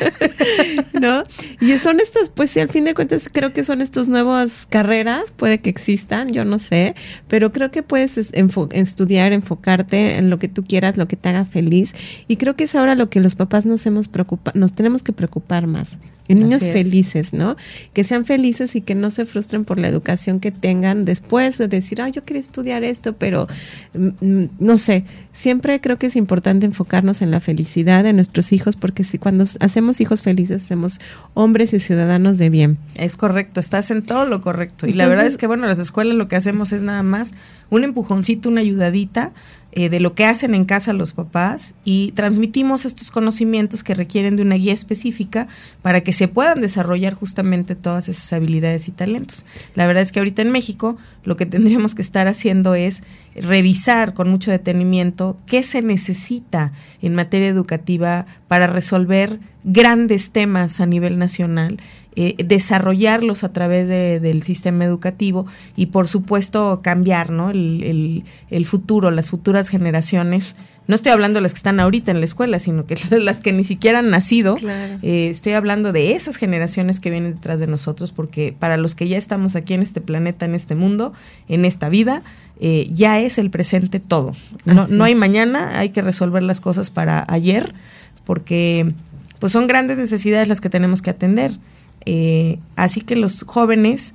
[1.01, 1.23] ¿No?
[1.61, 5.25] Y son estos, pues sí, al fin de cuentas creo que son estos nuevas carreras,
[5.37, 6.95] puede que existan, yo no sé,
[7.29, 11.45] pero creo que puedes estudiar, enfocarte en lo que tú quieras, lo que te haga
[11.45, 11.95] feliz.
[12.27, 15.13] Y creo que es ahora lo que los papás nos hemos preocupado, nos tenemos que
[15.13, 15.99] preocupar más.
[16.29, 17.57] En niños felices, ¿no?
[17.95, 21.69] Que sean felices y que no se frustren por la educación que tengan después de
[21.69, 23.49] decir, ah, yo quiero estudiar esto, pero
[23.95, 25.05] mm, mm, no sé.
[25.33, 29.45] Siempre creo que es importante enfocarnos en la felicidad de nuestros hijos, porque si cuando
[29.61, 31.01] hacemos hijos felices, hacemos
[31.35, 32.79] hombres y ciudadanos de bien.
[32.97, 34.87] Es correcto, estás en todo lo correcto.
[34.87, 37.35] Y la verdad es que, bueno, las escuelas lo que hacemos es nada más
[37.71, 39.33] un empujoncito, una ayudadita
[39.73, 44.35] eh, de lo que hacen en casa los papás y transmitimos estos conocimientos que requieren
[44.35, 45.47] de una guía específica
[45.83, 49.45] para que se puedan desarrollar justamente todas esas habilidades y talentos.
[49.75, 53.03] La verdad es que ahorita en México lo que tendríamos que estar haciendo es
[53.37, 60.87] revisar con mucho detenimiento qué se necesita en materia educativa para resolver grandes temas a
[60.87, 61.79] nivel nacional
[62.21, 67.51] eh, desarrollarlos a través del sistema educativo y por supuesto cambiar ¿no?
[67.51, 68.25] el,
[68.67, 70.57] futuro, las futuras generaciones.
[70.89, 73.53] No estoy hablando de las que están ahorita en la escuela, sino que las que
[73.53, 74.57] ni siquiera han nacido.
[75.01, 79.07] Eh, estoy hablando de esas generaciones que vienen detrás de nosotros, porque para los que
[79.07, 81.13] ya estamos aquí en este planeta, en este mundo,
[81.49, 82.25] en esta vida,
[82.59, 84.35] eh, ya es el presente todo.
[84.65, 87.77] No, no hay mañana, hay que resolver las cosas para ayer,
[88.25, 88.93] porque
[89.39, 91.53] pues son grandes necesidades las que tenemos que atender.
[92.11, 94.15] Eh, así que los jóvenes,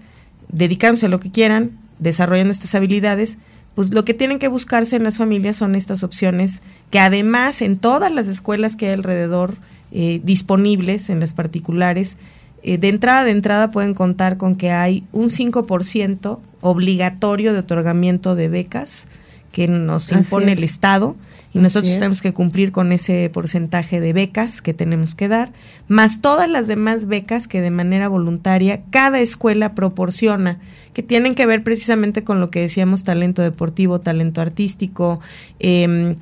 [0.50, 3.38] dedicándose a lo que quieran, desarrollando estas habilidades,
[3.76, 7.78] pues lo que tienen que buscarse en las familias son estas opciones que además en
[7.78, 9.58] todas las escuelas que hay alrededor
[9.92, 12.18] eh, disponibles, en las particulares,
[12.64, 18.34] eh, de entrada de entrada pueden contar con que hay un 5% obligatorio de otorgamiento
[18.34, 19.06] de becas
[19.54, 21.16] que nos impone el Estado
[21.54, 25.54] y nosotros tenemos que cumplir con ese porcentaje de becas que tenemos que dar,
[25.88, 30.60] más todas las demás becas que de manera voluntaria cada escuela proporciona,
[30.94, 35.20] que tienen que ver precisamente con lo que decíamos, talento deportivo, talento artístico,
[35.60, 36.16] em,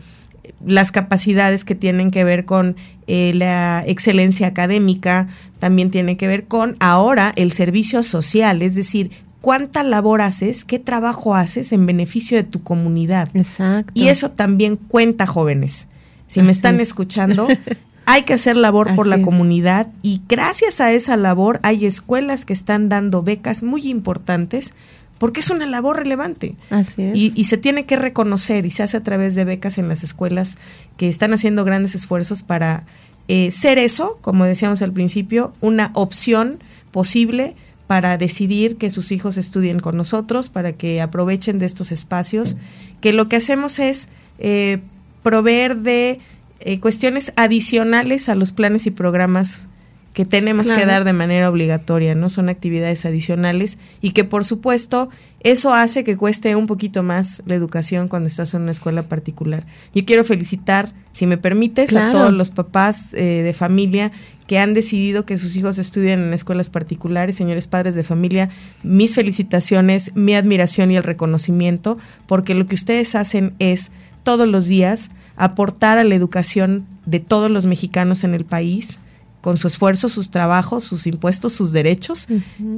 [0.66, 2.76] las capacidades que tienen que ver con
[3.08, 9.12] eh, la excelencia académica, también tiene que ver con ahora el servicio social, es decir,
[9.42, 13.28] cuánta labor haces, qué trabajo haces en beneficio de tu comunidad.
[13.34, 13.92] Exacto.
[13.96, 15.88] Y eso también cuenta, jóvenes.
[16.28, 17.48] Si me están escuchando,
[18.06, 22.54] hay que hacer labor por la comunidad y gracias a esa labor hay escuelas que
[22.54, 24.74] están dando becas muy importantes
[25.18, 26.56] porque es una labor relevante.
[26.70, 27.12] Así es.
[27.16, 30.58] Y, se tiene que reconocer y se hace a través de becas en las escuelas
[30.98, 32.86] que están haciendo grandes esfuerzos para
[33.28, 36.60] eh, ser eso, como decíamos al principio, una opción
[36.92, 37.56] posible
[37.92, 42.56] para decidir que sus hijos estudien con nosotros, para que aprovechen de estos espacios,
[43.02, 44.08] que lo que hacemos es
[44.40, 44.80] eh,
[45.24, 46.22] proveer de
[46.62, 49.68] eh, cuestiones adicionales a los planes y programas
[50.14, 52.30] que tenemos que dar de manera obligatoria, ¿no?
[52.30, 55.10] Son actividades adicionales y que por supuesto
[55.42, 59.66] eso hace que cueste un poquito más la educación cuando estás en una escuela particular.
[59.94, 64.14] Yo quiero felicitar, si me permites, a todos los papás eh, de familia
[64.52, 68.50] que han decidido que sus hijos estudien en escuelas particulares, señores padres de familia,
[68.84, 74.68] mis felicitaciones, mi admiración y el reconocimiento, porque lo que ustedes hacen es todos los
[74.68, 79.00] días aportar a la educación de todos los mexicanos en el país,
[79.40, 82.28] con su esfuerzo, sus trabajos, sus impuestos, sus derechos,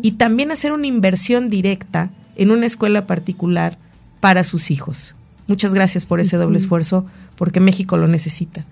[0.04, 3.80] y también hacer una inversión directa en una escuela particular
[4.20, 5.16] para sus hijos.
[5.48, 8.64] Muchas gracias por ese doble esfuerzo, porque México lo necesita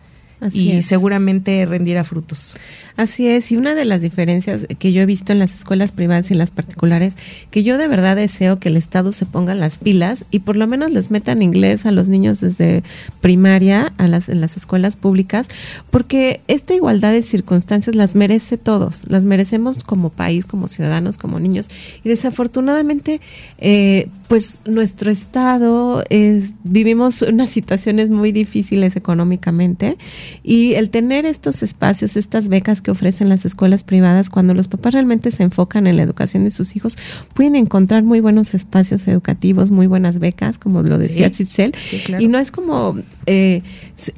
[0.52, 2.56] y seguramente rendirá frutos.
[2.98, 6.30] Así es, y una de las diferencias que yo he visto en las escuelas privadas
[6.30, 7.16] y en las particulares,
[7.50, 10.68] que yo de verdad deseo que el Estado se ponga las pilas y por lo
[10.68, 12.84] menos les metan inglés a los niños desde
[13.22, 15.48] primaria a las, en las escuelas públicas,
[15.90, 21.40] porque esta igualdad de circunstancias las merece todos, las merecemos como país, como ciudadanos, como
[21.40, 21.70] niños,
[22.04, 23.22] y desafortunadamente,
[23.58, 29.98] eh, pues nuestro Estado, es, vivimos unas situaciones muy difíciles económicamente,
[30.44, 34.94] y el tener estos espacios, estas becas que ofrecen las escuelas privadas, cuando los papás
[34.94, 36.98] realmente se enfocan en la educación de sus hijos,
[37.34, 41.46] pueden encontrar muy buenos espacios educativos, muy buenas becas, como lo decía sí,
[42.20, 43.62] Y no es como eh,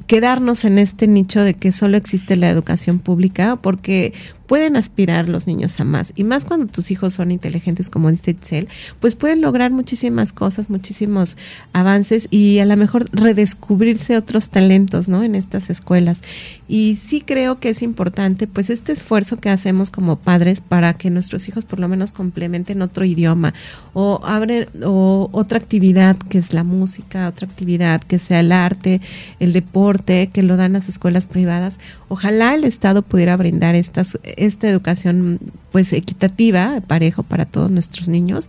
[0.06, 4.12] quedarnos en este nicho de que solo existe la educación pública, porque
[4.46, 6.12] pueden aspirar los niños a más.
[6.16, 8.68] Y más cuando tus hijos son inteligentes, como dice Itzel,
[9.00, 11.36] pues pueden lograr muchísimas cosas, muchísimos
[11.72, 15.22] avances y a lo mejor redescubrirse otros talentos, ¿no?
[15.22, 16.20] En estas escuelas.
[16.66, 21.10] Y sí creo que es importante, pues, este esfuerzo que hacemos como padres para que
[21.10, 23.52] nuestros hijos por lo menos complementen otro idioma
[23.92, 29.00] o abren o otra actividad que es la música, otra actividad que sea el arte,
[29.40, 31.78] el deporte, que lo dan las escuelas privadas.
[32.08, 38.48] Ojalá el Estado pudiera brindar estas, esta educación pues equitativa, parejo para todos nuestros niños.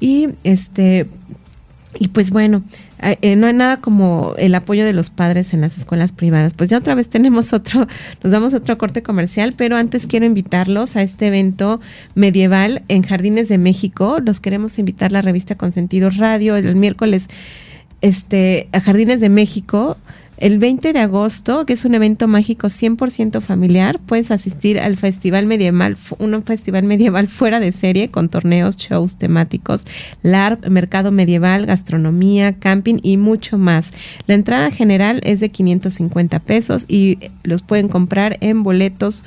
[0.00, 1.06] Y este
[1.98, 2.62] y pues bueno,
[3.04, 6.54] eh, no hay nada como el apoyo de los padres en las escuelas privadas.
[6.54, 7.86] Pues ya otra vez tenemos otro,
[8.22, 11.80] nos damos otro corte comercial, pero antes quiero invitarlos a este evento
[12.14, 14.18] medieval en Jardines de México.
[14.24, 17.28] Los queremos invitar a la revista Consentido Radio el miércoles
[18.00, 19.96] este, a Jardines de México
[20.36, 25.46] el 20 de agosto, que es un evento mágico 100% familiar, puedes asistir al Festival
[25.46, 29.84] Medieval, un festival medieval fuera de serie con torneos, shows temáticos,
[30.22, 33.92] LARP, mercado medieval, gastronomía, camping y mucho más.
[34.26, 39.22] La entrada general es de 550 pesos y los pueden comprar en boletos.com.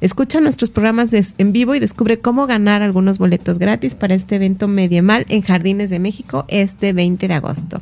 [0.00, 4.66] Escucha nuestros programas en vivo y descubre cómo ganar algunos boletos gratis para este evento
[4.66, 7.80] medieval en Jardines de México este 20 de agosto.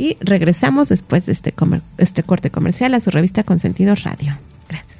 [0.00, 1.52] Y regresamos después de este,
[1.98, 4.38] este corte comercial a su revista Consentido Radio.
[4.66, 4.98] Gracias.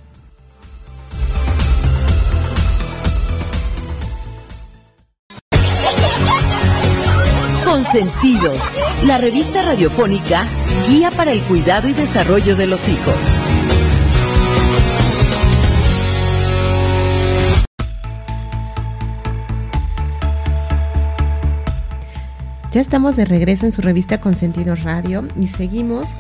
[7.65, 8.59] Consentidos,
[9.07, 10.47] la revista radiofónica
[10.87, 13.15] guía para el cuidado y desarrollo de los hijos.
[22.73, 26.15] Ya estamos de regreso en su revista Consentido Radio y seguimos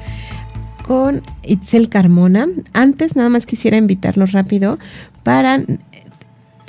[0.82, 2.48] con Itzel Carmona.
[2.72, 4.76] Antes nada más quisiera invitarlos rápido
[5.22, 5.60] para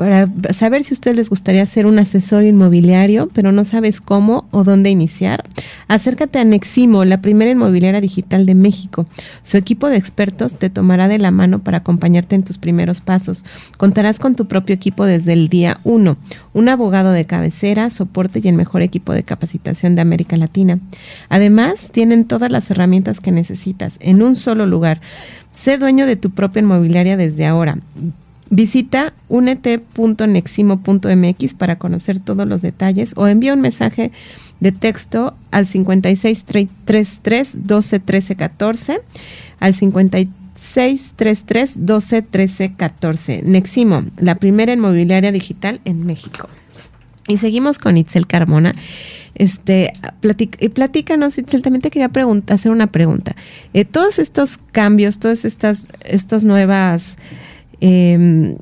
[0.01, 4.47] para saber si a ustedes les gustaría ser un asesor inmobiliario, pero no sabes cómo
[4.49, 5.43] o dónde iniciar,
[5.87, 9.05] acércate a Neximo, la primera inmobiliaria digital de México.
[9.43, 13.45] Su equipo de expertos te tomará de la mano para acompañarte en tus primeros pasos.
[13.77, 16.17] Contarás con tu propio equipo desde el día 1,
[16.53, 20.79] un abogado de cabecera, soporte y el mejor equipo de capacitación de América Latina.
[21.29, 24.99] Además, tienen todas las herramientas que necesitas en un solo lugar.
[25.51, 27.77] Sé dueño de tu propia inmobiliaria desde ahora.
[28.53, 34.11] Visita unet.neximo.mx para conocer todos los detalles o envía un mensaje
[34.59, 38.99] de texto al 5633 12 13 14
[39.61, 43.41] al 5633 12 13 14.
[43.45, 46.49] Neximo, la primera inmobiliaria digital en México.
[47.29, 48.75] Y seguimos con Itzel Carmona.
[49.35, 49.93] Este,
[50.73, 53.33] platícanos, Itzel, también te quería preguntar, hacer una pregunta.
[53.73, 57.15] Eh, todos estos cambios, todas estas, estas nuevas
[57.81, 58.55] eh,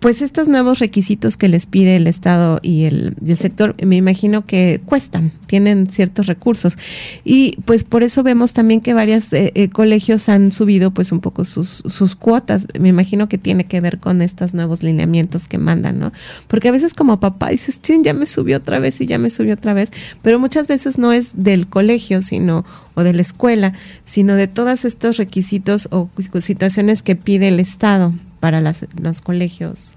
[0.00, 4.80] pues estos nuevos requisitos que les pide el Estado y el, sector, me imagino que
[4.86, 6.78] cuestan, tienen ciertos recursos.
[7.22, 11.20] Y pues por eso vemos también que varios eh, eh, colegios han subido pues un
[11.20, 12.66] poco sus, sus cuotas.
[12.78, 16.12] Me imagino que tiene que ver con estos nuevos lineamientos que mandan, ¿no?
[16.48, 19.54] Porque a veces como papá dices, ya me subió otra vez y ya me subió
[19.54, 19.90] otra vez,
[20.22, 23.74] pero muchas veces no es del colegio, sino, o de la escuela,
[24.06, 29.96] sino de todos estos requisitos o situaciones que pide el Estado para las, los colegios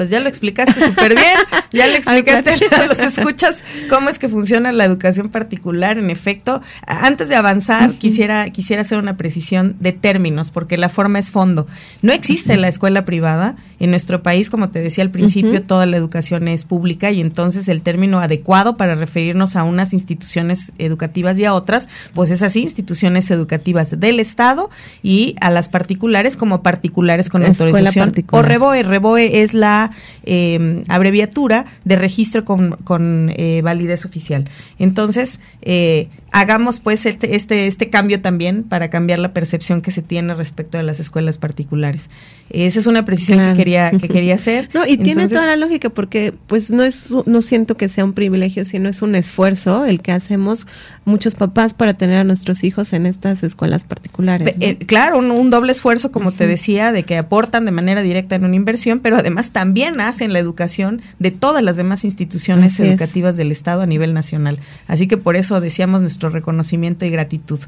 [0.00, 1.36] pues ya lo explicaste súper bien,
[1.74, 5.98] ya le explicaste a los escuchas cómo es que funciona la educación particular.
[5.98, 11.18] En efecto, antes de avanzar, quisiera, quisiera hacer una precisión de términos, porque la forma
[11.18, 11.66] es fondo.
[12.00, 13.56] No existe la escuela privada.
[13.78, 17.66] En nuestro país, como te decía al principio, toda la educación es pública y entonces
[17.68, 22.60] el término adecuado para referirnos a unas instituciones educativas y a otras, pues es así,
[22.62, 24.68] instituciones educativas del Estado
[25.02, 28.12] y a las particulares como particulares con autorización.
[28.32, 28.82] O REBOE.
[28.82, 29.89] REBOE es la
[30.24, 34.44] Em, abreviatura de registro con, eh, validez oficial.
[34.78, 40.02] Entonces, eh, hagamos pues este, este, este, cambio también para cambiar la percepción que se
[40.02, 42.10] tiene respecto a las escuelas particulares.
[42.50, 44.68] Esa es una precisión que quería que quería hacer.
[44.74, 48.12] No, y tiene toda la lógica porque pues no es no siento que sea un
[48.12, 50.66] privilegio, sino es un esfuerzo el que hacemos
[51.04, 54.54] muchos papás para tener a nuestros hijos en estas escuelas particulares.
[54.60, 58.44] Eh, claro, un, doble esfuerzo como te decía de que aportan de manera directa en
[58.44, 63.52] una inversión, pero además también hacen la educación de todas las demás instituciones educativas del
[63.52, 64.58] Estado a nivel nacional.
[64.86, 67.60] Así que por eso decíamos nuestro reconocimiento y gratitud.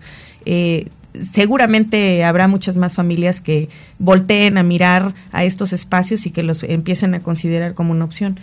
[0.44, 0.88] Eh,
[1.18, 6.62] seguramente habrá muchas más familias que volteen a mirar a estos espacios y que los
[6.62, 8.38] empiecen a considerar como una opción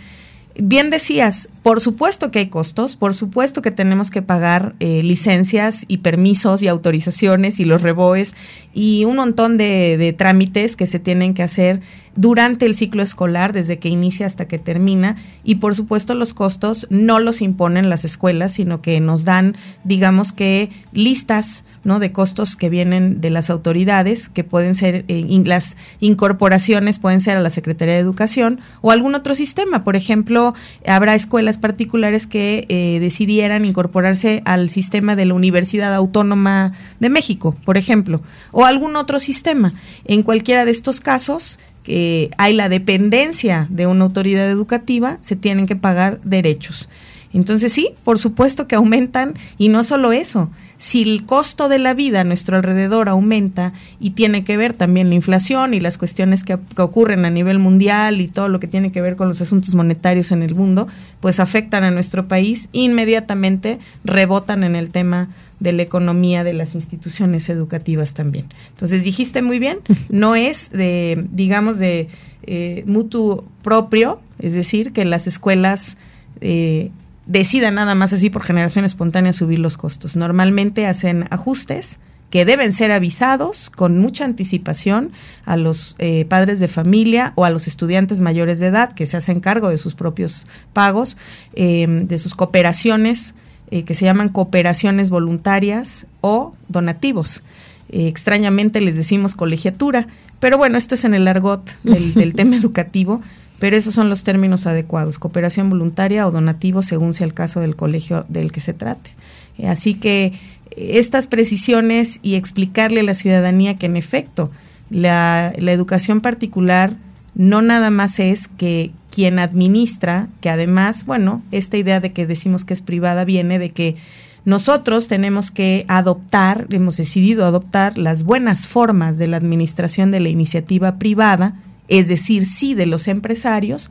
[0.60, 5.84] bien decías, por supuesto que hay costos, por supuesto que tenemos que pagar eh, licencias
[5.88, 8.34] y permisos y autorizaciones y los reboes
[8.74, 11.80] y un montón de, trámites que se tienen que hacer
[12.20, 16.86] durante el ciclo escolar, desde que inicia hasta que termina, y por supuesto los costos
[16.90, 21.98] no los imponen las escuelas, sino que nos dan, digamos que, listas ¿no?
[21.98, 27.38] de costos que vienen de las autoridades, que pueden ser, eh, las incorporaciones pueden ser
[27.38, 29.82] a la Secretaría de Educación o algún otro sistema.
[29.82, 30.52] Por ejemplo,
[30.86, 37.56] habrá escuelas particulares que eh, decidieran incorporarse al sistema de la Universidad Autónoma de México,
[37.64, 38.20] por ejemplo,
[38.52, 39.72] o algún otro sistema.
[40.04, 45.66] En cualquiera de estos casos, que hay la dependencia de una autoridad educativa, se tienen
[45.66, 46.88] que pagar derechos.
[47.32, 50.50] Entonces sí, por supuesto que aumentan y no solo eso,
[50.80, 55.10] si el costo de la vida a nuestro alrededor aumenta y tiene que ver también
[55.10, 58.66] la inflación y las cuestiones que, que, ocurren a nivel mundial y todo lo que
[58.66, 60.88] tiene que ver con los asuntos monetarios en el mundo,
[61.20, 65.28] pues afectan a nuestro país, inmediatamente rebotan en el tema
[65.60, 68.46] de la economía de las instituciones educativas también.
[68.70, 72.08] Entonces dijiste muy bien, no es de, digamos, de
[72.44, 75.98] eh, mutuo propio, es decir, que las escuelas
[76.40, 76.90] eh,
[77.26, 80.16] decidan nada más así por generación espontánea subir los costos.
[80.16, 81.98] Normalmente hacen ajustes
[82.30, 85.12] que deben ser avisados con mucha anticipación
[85.44, 89.16] a los eh, padres de familia o a los estudiantes mayores de edad que se
[89.16, 91.16] hacen cargo de sus propios pagos,
[91.54, 93.34] eh, de sus cooperaciones
[93.72, 97.44] eh, que se llaman cooperaciones voluntarias o donativos.
[97.88, 100.08] Eh, extrañamente les decimos colegiatura,
[100.40, 103.22] pero bueno, esto es en el argot del, del tema educativo,
[103.60, 107.76] pero esos son los términos adecuados, cooperación voluntaria o donativo según sea el caso del
[107.76, 109.10] colegio del que se trate.
[109.58, 110.32] Eh, así que
[110.76, 114.50] estas precisiones y explicarle a la ciudadanía que en efecto
[114.90, 116.96] la educación particular
[117.34, 122.64] no nada más es que quien administra, que además, bueno, esta idea de que decimos
[122.64, 123.96] que es privada viene de que
[124.44, 130.28] nosotros tenemos que adoptar, hemos decidido adoptar las buenas formas de la administración de la
[130.28, 131.54] iniciativa privada,
[131.90, 133.90] es decir, sí de los empresarios,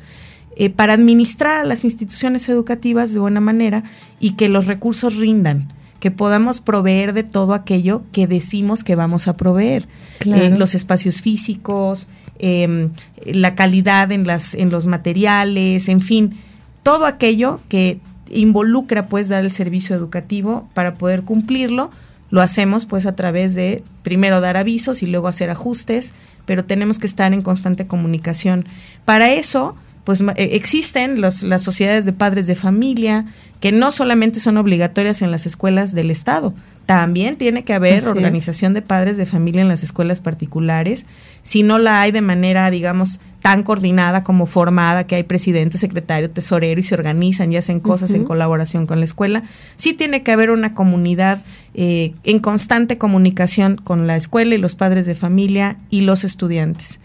[0.55, 3.83] eh, para administrar a las instituciones educativas de buena manera
[4.19, 9.27] y que los recursos rindan que podamos proveer de todo aquello que decimos que vamos
[9.27, 9.85] a proveer.
[10.19, 10.43] Claro.
[10.43, 12.07] Eh, los espacios físicos,
[12.39, 12.89] eh,
[13.25, 16.37] la calidad en, las, en los materiales, en fin,
[16.83, 17.99] todo aquello que
[18.31, 21.91] involucra pues dar el servicio educativo para poder cumplirlo,
[22.29, 26.13] lo hacemos pues a través de primero dar avisos y luego hacer ajustes,
[26.45, 28.65] pero tenemos que estar en constante comunicación.
[29.05, 29.75] Para eso,
[30.09, 33.27] pues e, existen los, las sociedades de padres de familia,
[33.59, 36.55] que no solamente son obligatorias en las escuelas del Estado,
[36.87, 38.73] también tiene que haber Así organización es.
[38.73, 41.05] de padres de familia en las escuelas particulares.
[41.43, 46.31] Si no la hay de manera, digamos, tan coordinada como formada, que hay presidente, secretario,
[46.31, 48.17] tesorero y se organizan y hacen cosas uh -huh.
[48.17, 49.43] en colaboración con la escuela,
[49.75, 51.43] sí tiene que haber una comunidad
[51.75, 56.99] eh, en constante comunicación con la escuela y los padres de familia y los estudiantes.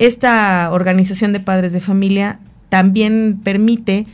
[0.00, 2.40] Esta organización de padres de familia
[2.70, 4.06] también permite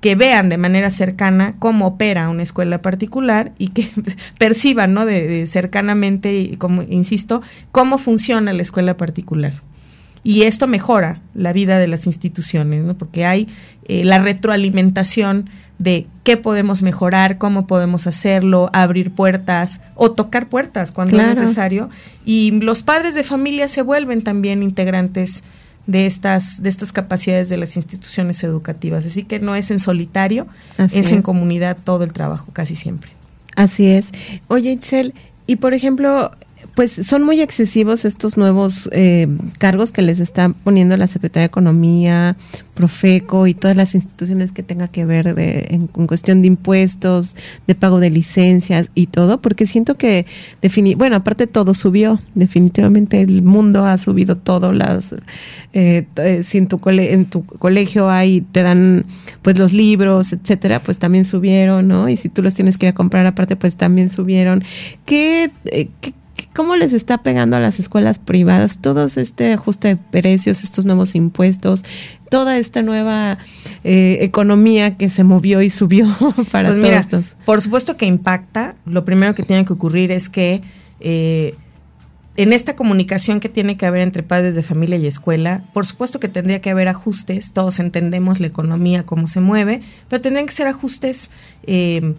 [0.00, 3.86] que vean de manera cercana cómo opera una escuela particular y que
[4.38, 5.04] perciban ¿no?
[5.04, 7.42] de, de cercanamente, y como insisto,
[7.72, 9.52] cómo funciona la escuela particular.
[10.24, 12.96] Y esto mejora la vida de las instituciones, ¿no?
[12.96, 13.46] porque hay
[13.86, 20.92] eh, la retroalimentación de qué podemos mejorar, cómo podemos hacerlo, abrir puertas o tocar puertas
[20.92, 21.32] cuando claro.
[21.32, 21.90] es necesario.
[22.24, 25.44] Y los padres de familia se vuelven también integrantes
[25.86, 29.04] de estas, de estas capacidades de las instituciones educativas.
[29.04, 30.46] Así que no es en solitario,
[30.78, 33.10] es, es, en comunidad todo el trabajo, casi siempre.
[33.56, 34.06] Así es.
[34.48, 35.12] Oye, Itzel,
[35.46, 36.32] y por ejemplo,
[36.74, 41.46] pues son muy excesivos estos nuevos eh, cargos que les está poniendo la Secretaría de
[41.46, 42.36] Economía,
[42.74, 47.36] Profeco y todas las instituciones que tenga que ver de, en, cuestión de impuestos,
[47.68, 50.26] de pago de licencias y todo, porque siento que,
[50.96, 55.14] bueno, aparte todo subió, definitivamente el mundo ha subido todo, las,
[55.72, 56.06] eh,
[56.42, 59.06] si en tu, cole, en tu colegio hay, te dan
[59.42, 62.08] pues los libros, etcétera, pues también subieron, ¿no?
[62.08, 64.64] Y si tú los tienes que ir a comprar aparte, pues también subieron.
[65.04, 66.12] ¿Qué, eh, qué
[66.54, 71.16] ¿Cómo les está pegando a las escuelas privadas todo este ajuste de precios, estos nuevos
[71.16, 71.84] impuestos,
[72.30, 73.38] toda esta nueva
[73.82, 76.06] eh, economía que se movió y subió
[76.52, 77.36] para pues todos mira, estos?
[77.44, 78.76] Por supuesto que impacta.
[78.86, 80.62] Lo primero que tiene que ocurrir es que
[81.00, 81.56] eh,
[82.36, 86.20] en esta comunicación que tiene que haber entre padres de familia y escuela, por supuesto
[86.20, 87.52] que tendría que haber ajustes.
[87.52, 91.30] Todos entendemos la economía, cómo se mueve, pero tendrían que ser ajustes.
[91.64, 92.14] Eh,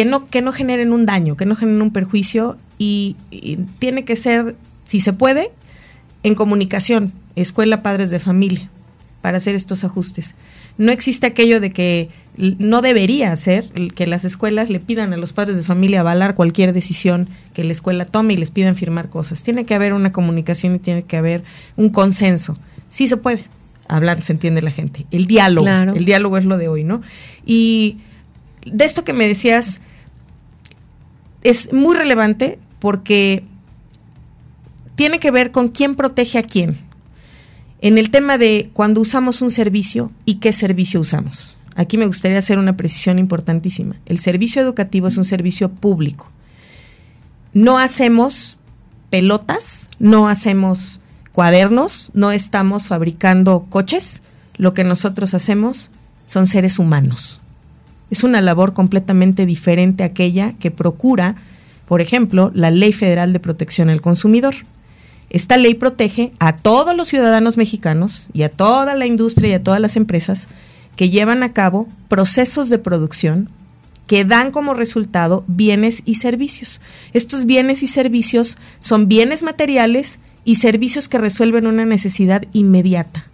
[0.00, 4.06] que no, que no generen un daño, que no generen un perjuicio y, y, tiene
[4.06, 5.50] que ser, si se puede,
[6.22, 8.70] en comunicación, escuela, padres de familia,
[9.20, 10.36] para hacer estos ajustes.
[10.78, 15.34] No existe aquello de que no debería ser que las escuelas le pidan a los
[15.34, 19.42] padres de familia avalar cualquier decisión que la escuela tome y les pidan firmar cosas.
[19.42, 21.44] Tiene que haber una comunicación y tiene que haber
[21.76, 22.54] un consenso
[22.88, 23.44] Sí se puede.
[23.86, 25.04] Hablando se entiende la gente.
[25.10, 25.68] El diálogo.
[25.68, 27.02] El diálogo es lo de hoy, ¿no?
[27.44, 27.98] Y
[28.64, 29.82] de esto que me decías
[31.42, 33.44] es muy relevante porque
[34.94, 36.78] tiene que ver con quién protege a quién.
[37.80, 41.56] En el tema de cuando usamos un servicio y qué servicio usamos.
[41.76, 43.96] Aquí me gustaría hacer una precisión importantísima.
[44.04, 46.30] El servicio educativo es un servicio público.
[47.54, 48.58] No hacemos
[49.08, 51.00] pelotas, no hacemos
[51.32, 54.22] cuadernos, no estamos fabricando coches.
[54.56, 55.90] Lo que nosotros hacemos
[56.26, 57.40] son seres humanos.
[58.10, 61.36] Es una labor completamente diferente a aquella que procura,
[61.86, 64.54] por ejemplo, la Ley Federal de Protección al Consumidor.
[65.30, 69.62] Esta ley protege a todos los ciudadanos mexicanos y a toda la industria y a
[69.62, 70.48] todas las empresas
[70.96, 73.48] que llevan a cabo procesos de producción
[74.08, 76.80] que dan como resultado bienes y servicios.
[77.12, 83.30] Estos bienes y servicios son bienes materiales y servicios que resuelven una necesidad inmediata.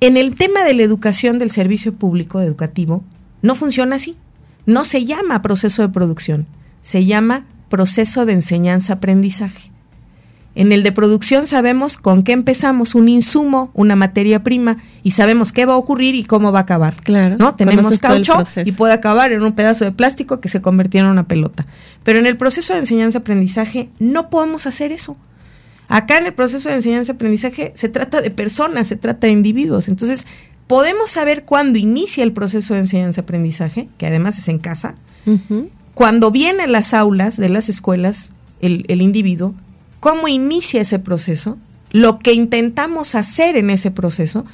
[0.00, 3.04] En el tema de la educación del servicio público educativo,
[3.42, 4.16] no funciona así.
[4.66, 6.46] No se llama proceso de producción,
[6.80, 9.70] se llama proceso de enseñanza-aprendizaje.
[10.54, 15.52] En el de producción sabemos con qué empezamos, un insumo, una materia prima, y sabemos
[15.52, 16.96] qué va a ocurrir y cómo va a acabar.
[16.96, 17.36] Claro.
[17.38, 17.54] ¿no?
[17.54, 21.28] Tenemos caucho y puede acabar en un pedazo de plástico que se convirtiera en una
[21.28, 21.64] pelota.
[22.02, 25.16] Pero en el proceso de enseñanza-aprendizaje no podemos hacer eso.
[25.86, 29.88] Acá en el proceso de enseñanza-aprendizaje se trata de personas, se trata de individuos.
[29.88, 30.26] Entonces,
[30.68, 34.94] podemos saber cuándo inicia el proceso de enseñanza-aprendizaje, que además es en casa,
[35.94, 39.54] cuando viene a las aulas de las escuelas el, el individuo,
[40.00, 41.58] cómo inicia ese proceso,
[41.90, 44.46] lo que intentamos hacer en ese proceso,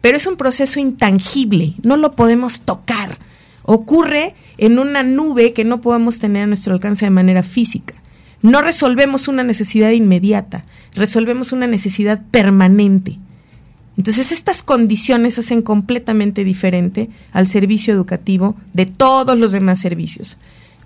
[0.00, 3.18] pero es un proceso intangible, no lo podemos tocar.
[3.64, 7.94] Ocurre en una nube que no podemos tener a nuestro alcance de manera física.
[8.42, 13.20] No resolvemos una necesidad inmediata, resolvemos una necesidad permanente.
[13.96, 20.38] Entonces estas condiciones hacen completamente diferente al servicio educativo de todos los demás servicios.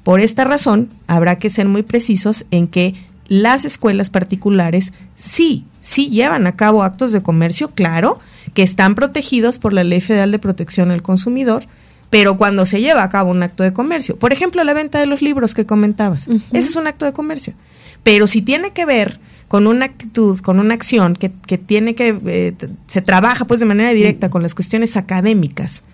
[0.02, 2.94] Por esta razón, habrá que ser muy precisos en que
[3.28, 8.18] las escuelas particulares sí, sí llevan a cabo actos de comercio, claro,
[8.54, 11.66] que están protegidos por la Ley Federal de Protección al Consumidor,
[12.11, 15.07] pero cuando se lleva a cabo un acto de comercio, por ejemplo, la venta de
[15.07, 17.54] los libros que comentabas, ese es un acto de comercio.
[18.02, 19.18] Pero si tiene que ver
[19.49, 21.28] con una actitud, con una acción que,
[21.59, 22.55] tiene que, eh,
[22.86, 25.84] se trabaja pues de manera directa con las cuestiones académicas,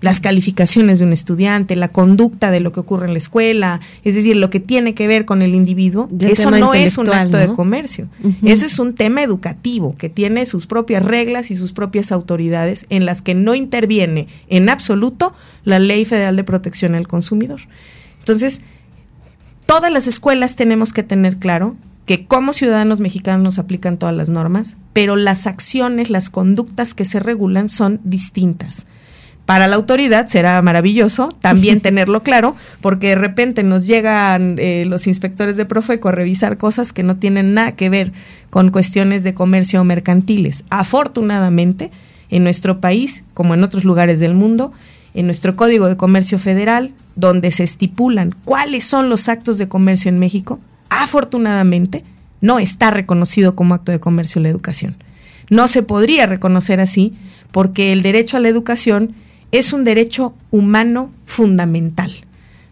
[0.00, 4.14] las calificaciones de un estudiante, la conducta de lo que ocurre en la escuela, es
[4.14, 7.48] decir, lo que tiene que ver con el individuo, eso no es un acto de
[7.48, 8.08] comercio.
[8.42, 13.06] Eso es un tema educativo que tiene sus propias reglas y sus propias autoridades en
[13.06, 15.34] las que no interviene en absoluto
[15.64, 17.60] la Ley Federal de Protección al Consumidor.
[18.18, 18.60] Entonces,
[19.64, 21.76] todas las escuelas tenemos que tener claro
[22.06, 27.04] que como ciudadanos mexicanos nos aplican todas las normas, pero las acciones, las conductas que
[27.04, 28.86] se regulan son distintas
[29.46, 35.06] para la autoridad será maravilloso también tenerlo claro, porque de repente nos llegan eh, los
[35.06, 38.12] inspectores de Profeco a revisar cosas que no tienen nada que ver
[38.50, 40.64] con cuestiones de comercio o mercantiles.
[40.68, 41.92] Afortunadamente,
[42.28, 44.72] en nuestro país, como en otros lugares del mundo,
[45.14, 50.08] en nuestro Código de Comercio Federal, donde se estipulan cuáles son los actos de comercio
[50.08, 50.60] en México,
[51.02, 52.04] afortunadamente
[52.40, 54.96] no está reconocido como acto de comercio la educación.
[55.48, 57.14] No se podría reconocer así
[57.52, 59.14] porque el derecho a la educación
[59.52, 62.12] es un derecho humano fundamental.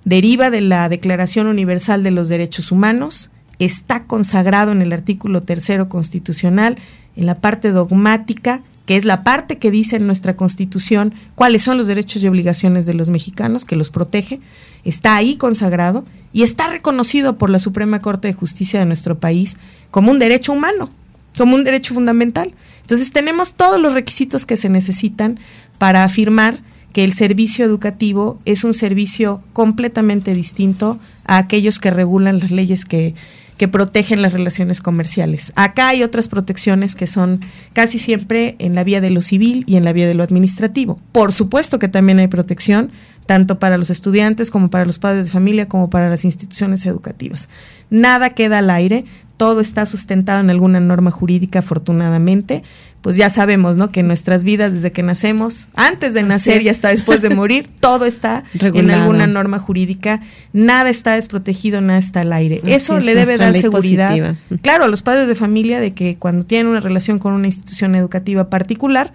[0.05, 5.89] Deriva de la Declaración Universal de los Derechos Humanos, está consagrado en el artículo tercero
[5.89, 6.77] constitucional,
[7.16, 11.78] en la parte dogmática, que es la parte que dice en nuestra constitución cuáles son
[11.78, 14.41] los derechos y obligaciones de los mexicanos, que los protege,
[14.85, 19.57] está ahí consagrado y está reconocido por la Suprema Corte de Justicia de nuestro país
[19.91, 20.91] como un derecho humano,
[21.39, 22.53] como un derecho fundamental.
[22.82, 25.39] Entonces tenemos todos los requisitos que se necesitan
[25.78, 26.61] para afirmar
[26.93, 32.85] que el servicio educativo es un servicio completamente distinto a aquellos que regulan las leyes
[32.85, 33.14] que,
[33.57, 35.53] que protegen las relaciones comerciales.
[35.57, 37.41] Acá hay otras protecciones que son
[37.73, 41.01] casi siempre en la vía de lo civil y en la vía de lo administrativo.
[41.13, 42.91] Por supuesto que también hay protección
[43.27, 47.49] tanto para los estudiantes como para los padres de familia como para las instituciones educativas.
[47.91, 49.05] Nada queda al aire,
[49.37, 52.63] todo está sustentado en alguna norma jurídica afortunadamente,
[53.05, 53.91] pues ya sabemos, ¿no?
[53.91, 57.69] Que en nuestras vidas desde que nacemos, antes de nacer y hasta después de morir,
[57.81, 60.23] todo está en alguna norma jurídica,
[60.55, 62.63] nada está desprotegido, nada está al aire.
[62.65, 66.69] Eso le debe dar seguridad, claro, a los padres de familia de que cuando tienen
[66.69, 69.13] una relación con una institución educativa particular,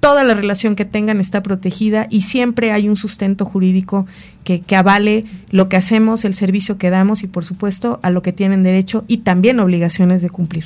[0.00, 4.06] toda la relación que tengan está protegida y siempre hay un sustento jurídico
[4.46, 8.32] que, avale lo que hacemos, el servicio que damos y por supuesto a lo que
[8.32, 10.64] tienen derecho y también obligaciones de cumplir.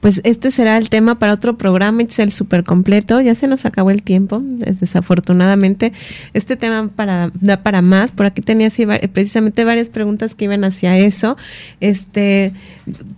[0.00, 3.20] Pues este será el tema para otro programa, el súper completo.
[3.20, 5.92] Ya se nos acabó el tiempo, desafortunadamente.
[6.34, 8.10] Este tema para, da para más.
[8.10, 11.36] Por aquí tenía así, precisamente varias preguntas que iban hacia eso.
[11.80, 12.52] Este,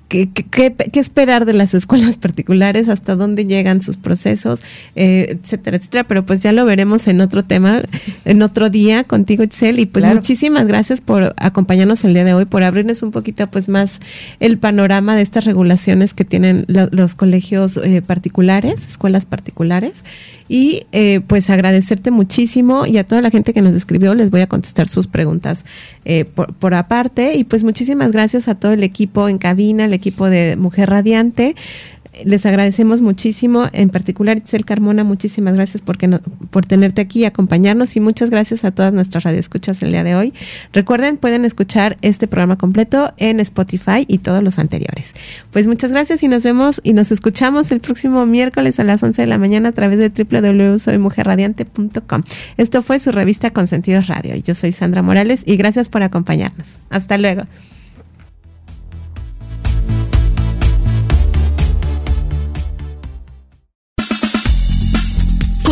[0.08, 2.90] ¿qué, qué, qué esperar de las escuelas particulares?
[2.90, 4.62] ¿Hasta dónde llegan sus procesos?
[4.94, 6.04] Eh, etcétera, etcétera.
[6.04, 7.82] Pero pues ya lo veremos en otro tema,
[8.24, 9.78] en otro día contigo, Itzel.
[9.78, 13.68] Y pues muchísimas gracias por acompañarnos el día de hoy, por abrirnos un poquito pues
[13.68, 14.00] más
[14.40, 20.04] el panorama de estas regulaciones que tienen los colegios eh, particulares, escuelas particulares.
[20.48, 24.42] Y eh, pues agradecerte muchísimo y a toda la gente que nos escribió les voy
[24.42, 25.64] a contestar sus preguntas
[26.04, 27.36] eh, por, por aparte.
[27.36, 31.54] Y pues muchísimas gracias a todo el equipo en cabina, el equipo de Mujer Radiante
[32.24, 36.08] les agradecemos muchísimo, en particular Itzel Carmona, muchísimas gracias porque
[36.50, 40.14] por tenerte aquí y acompañarnos y muchas gracias a todas nuestras radioescuchas el día de
[40.14, 40.32] hoy.
[40.72, 45.14] Recuerden, pueden escuchar este programa completo en Spotify y todos los anteriores.
[45.50, 49.22] Pues muchas gracias y nos vemos y nos escuchamos el próximo miércoles a las 11
[49.22, 52.22] de la mañana a través de www.soymujerradiante.com.
[52.56, 54.36] Esto fue su revista Consentidos Radio.
[54.36, 56.78] Yo soy Sandra Morales y gracias por acompañarnos.
[56.90, 57.42] Hasta luego.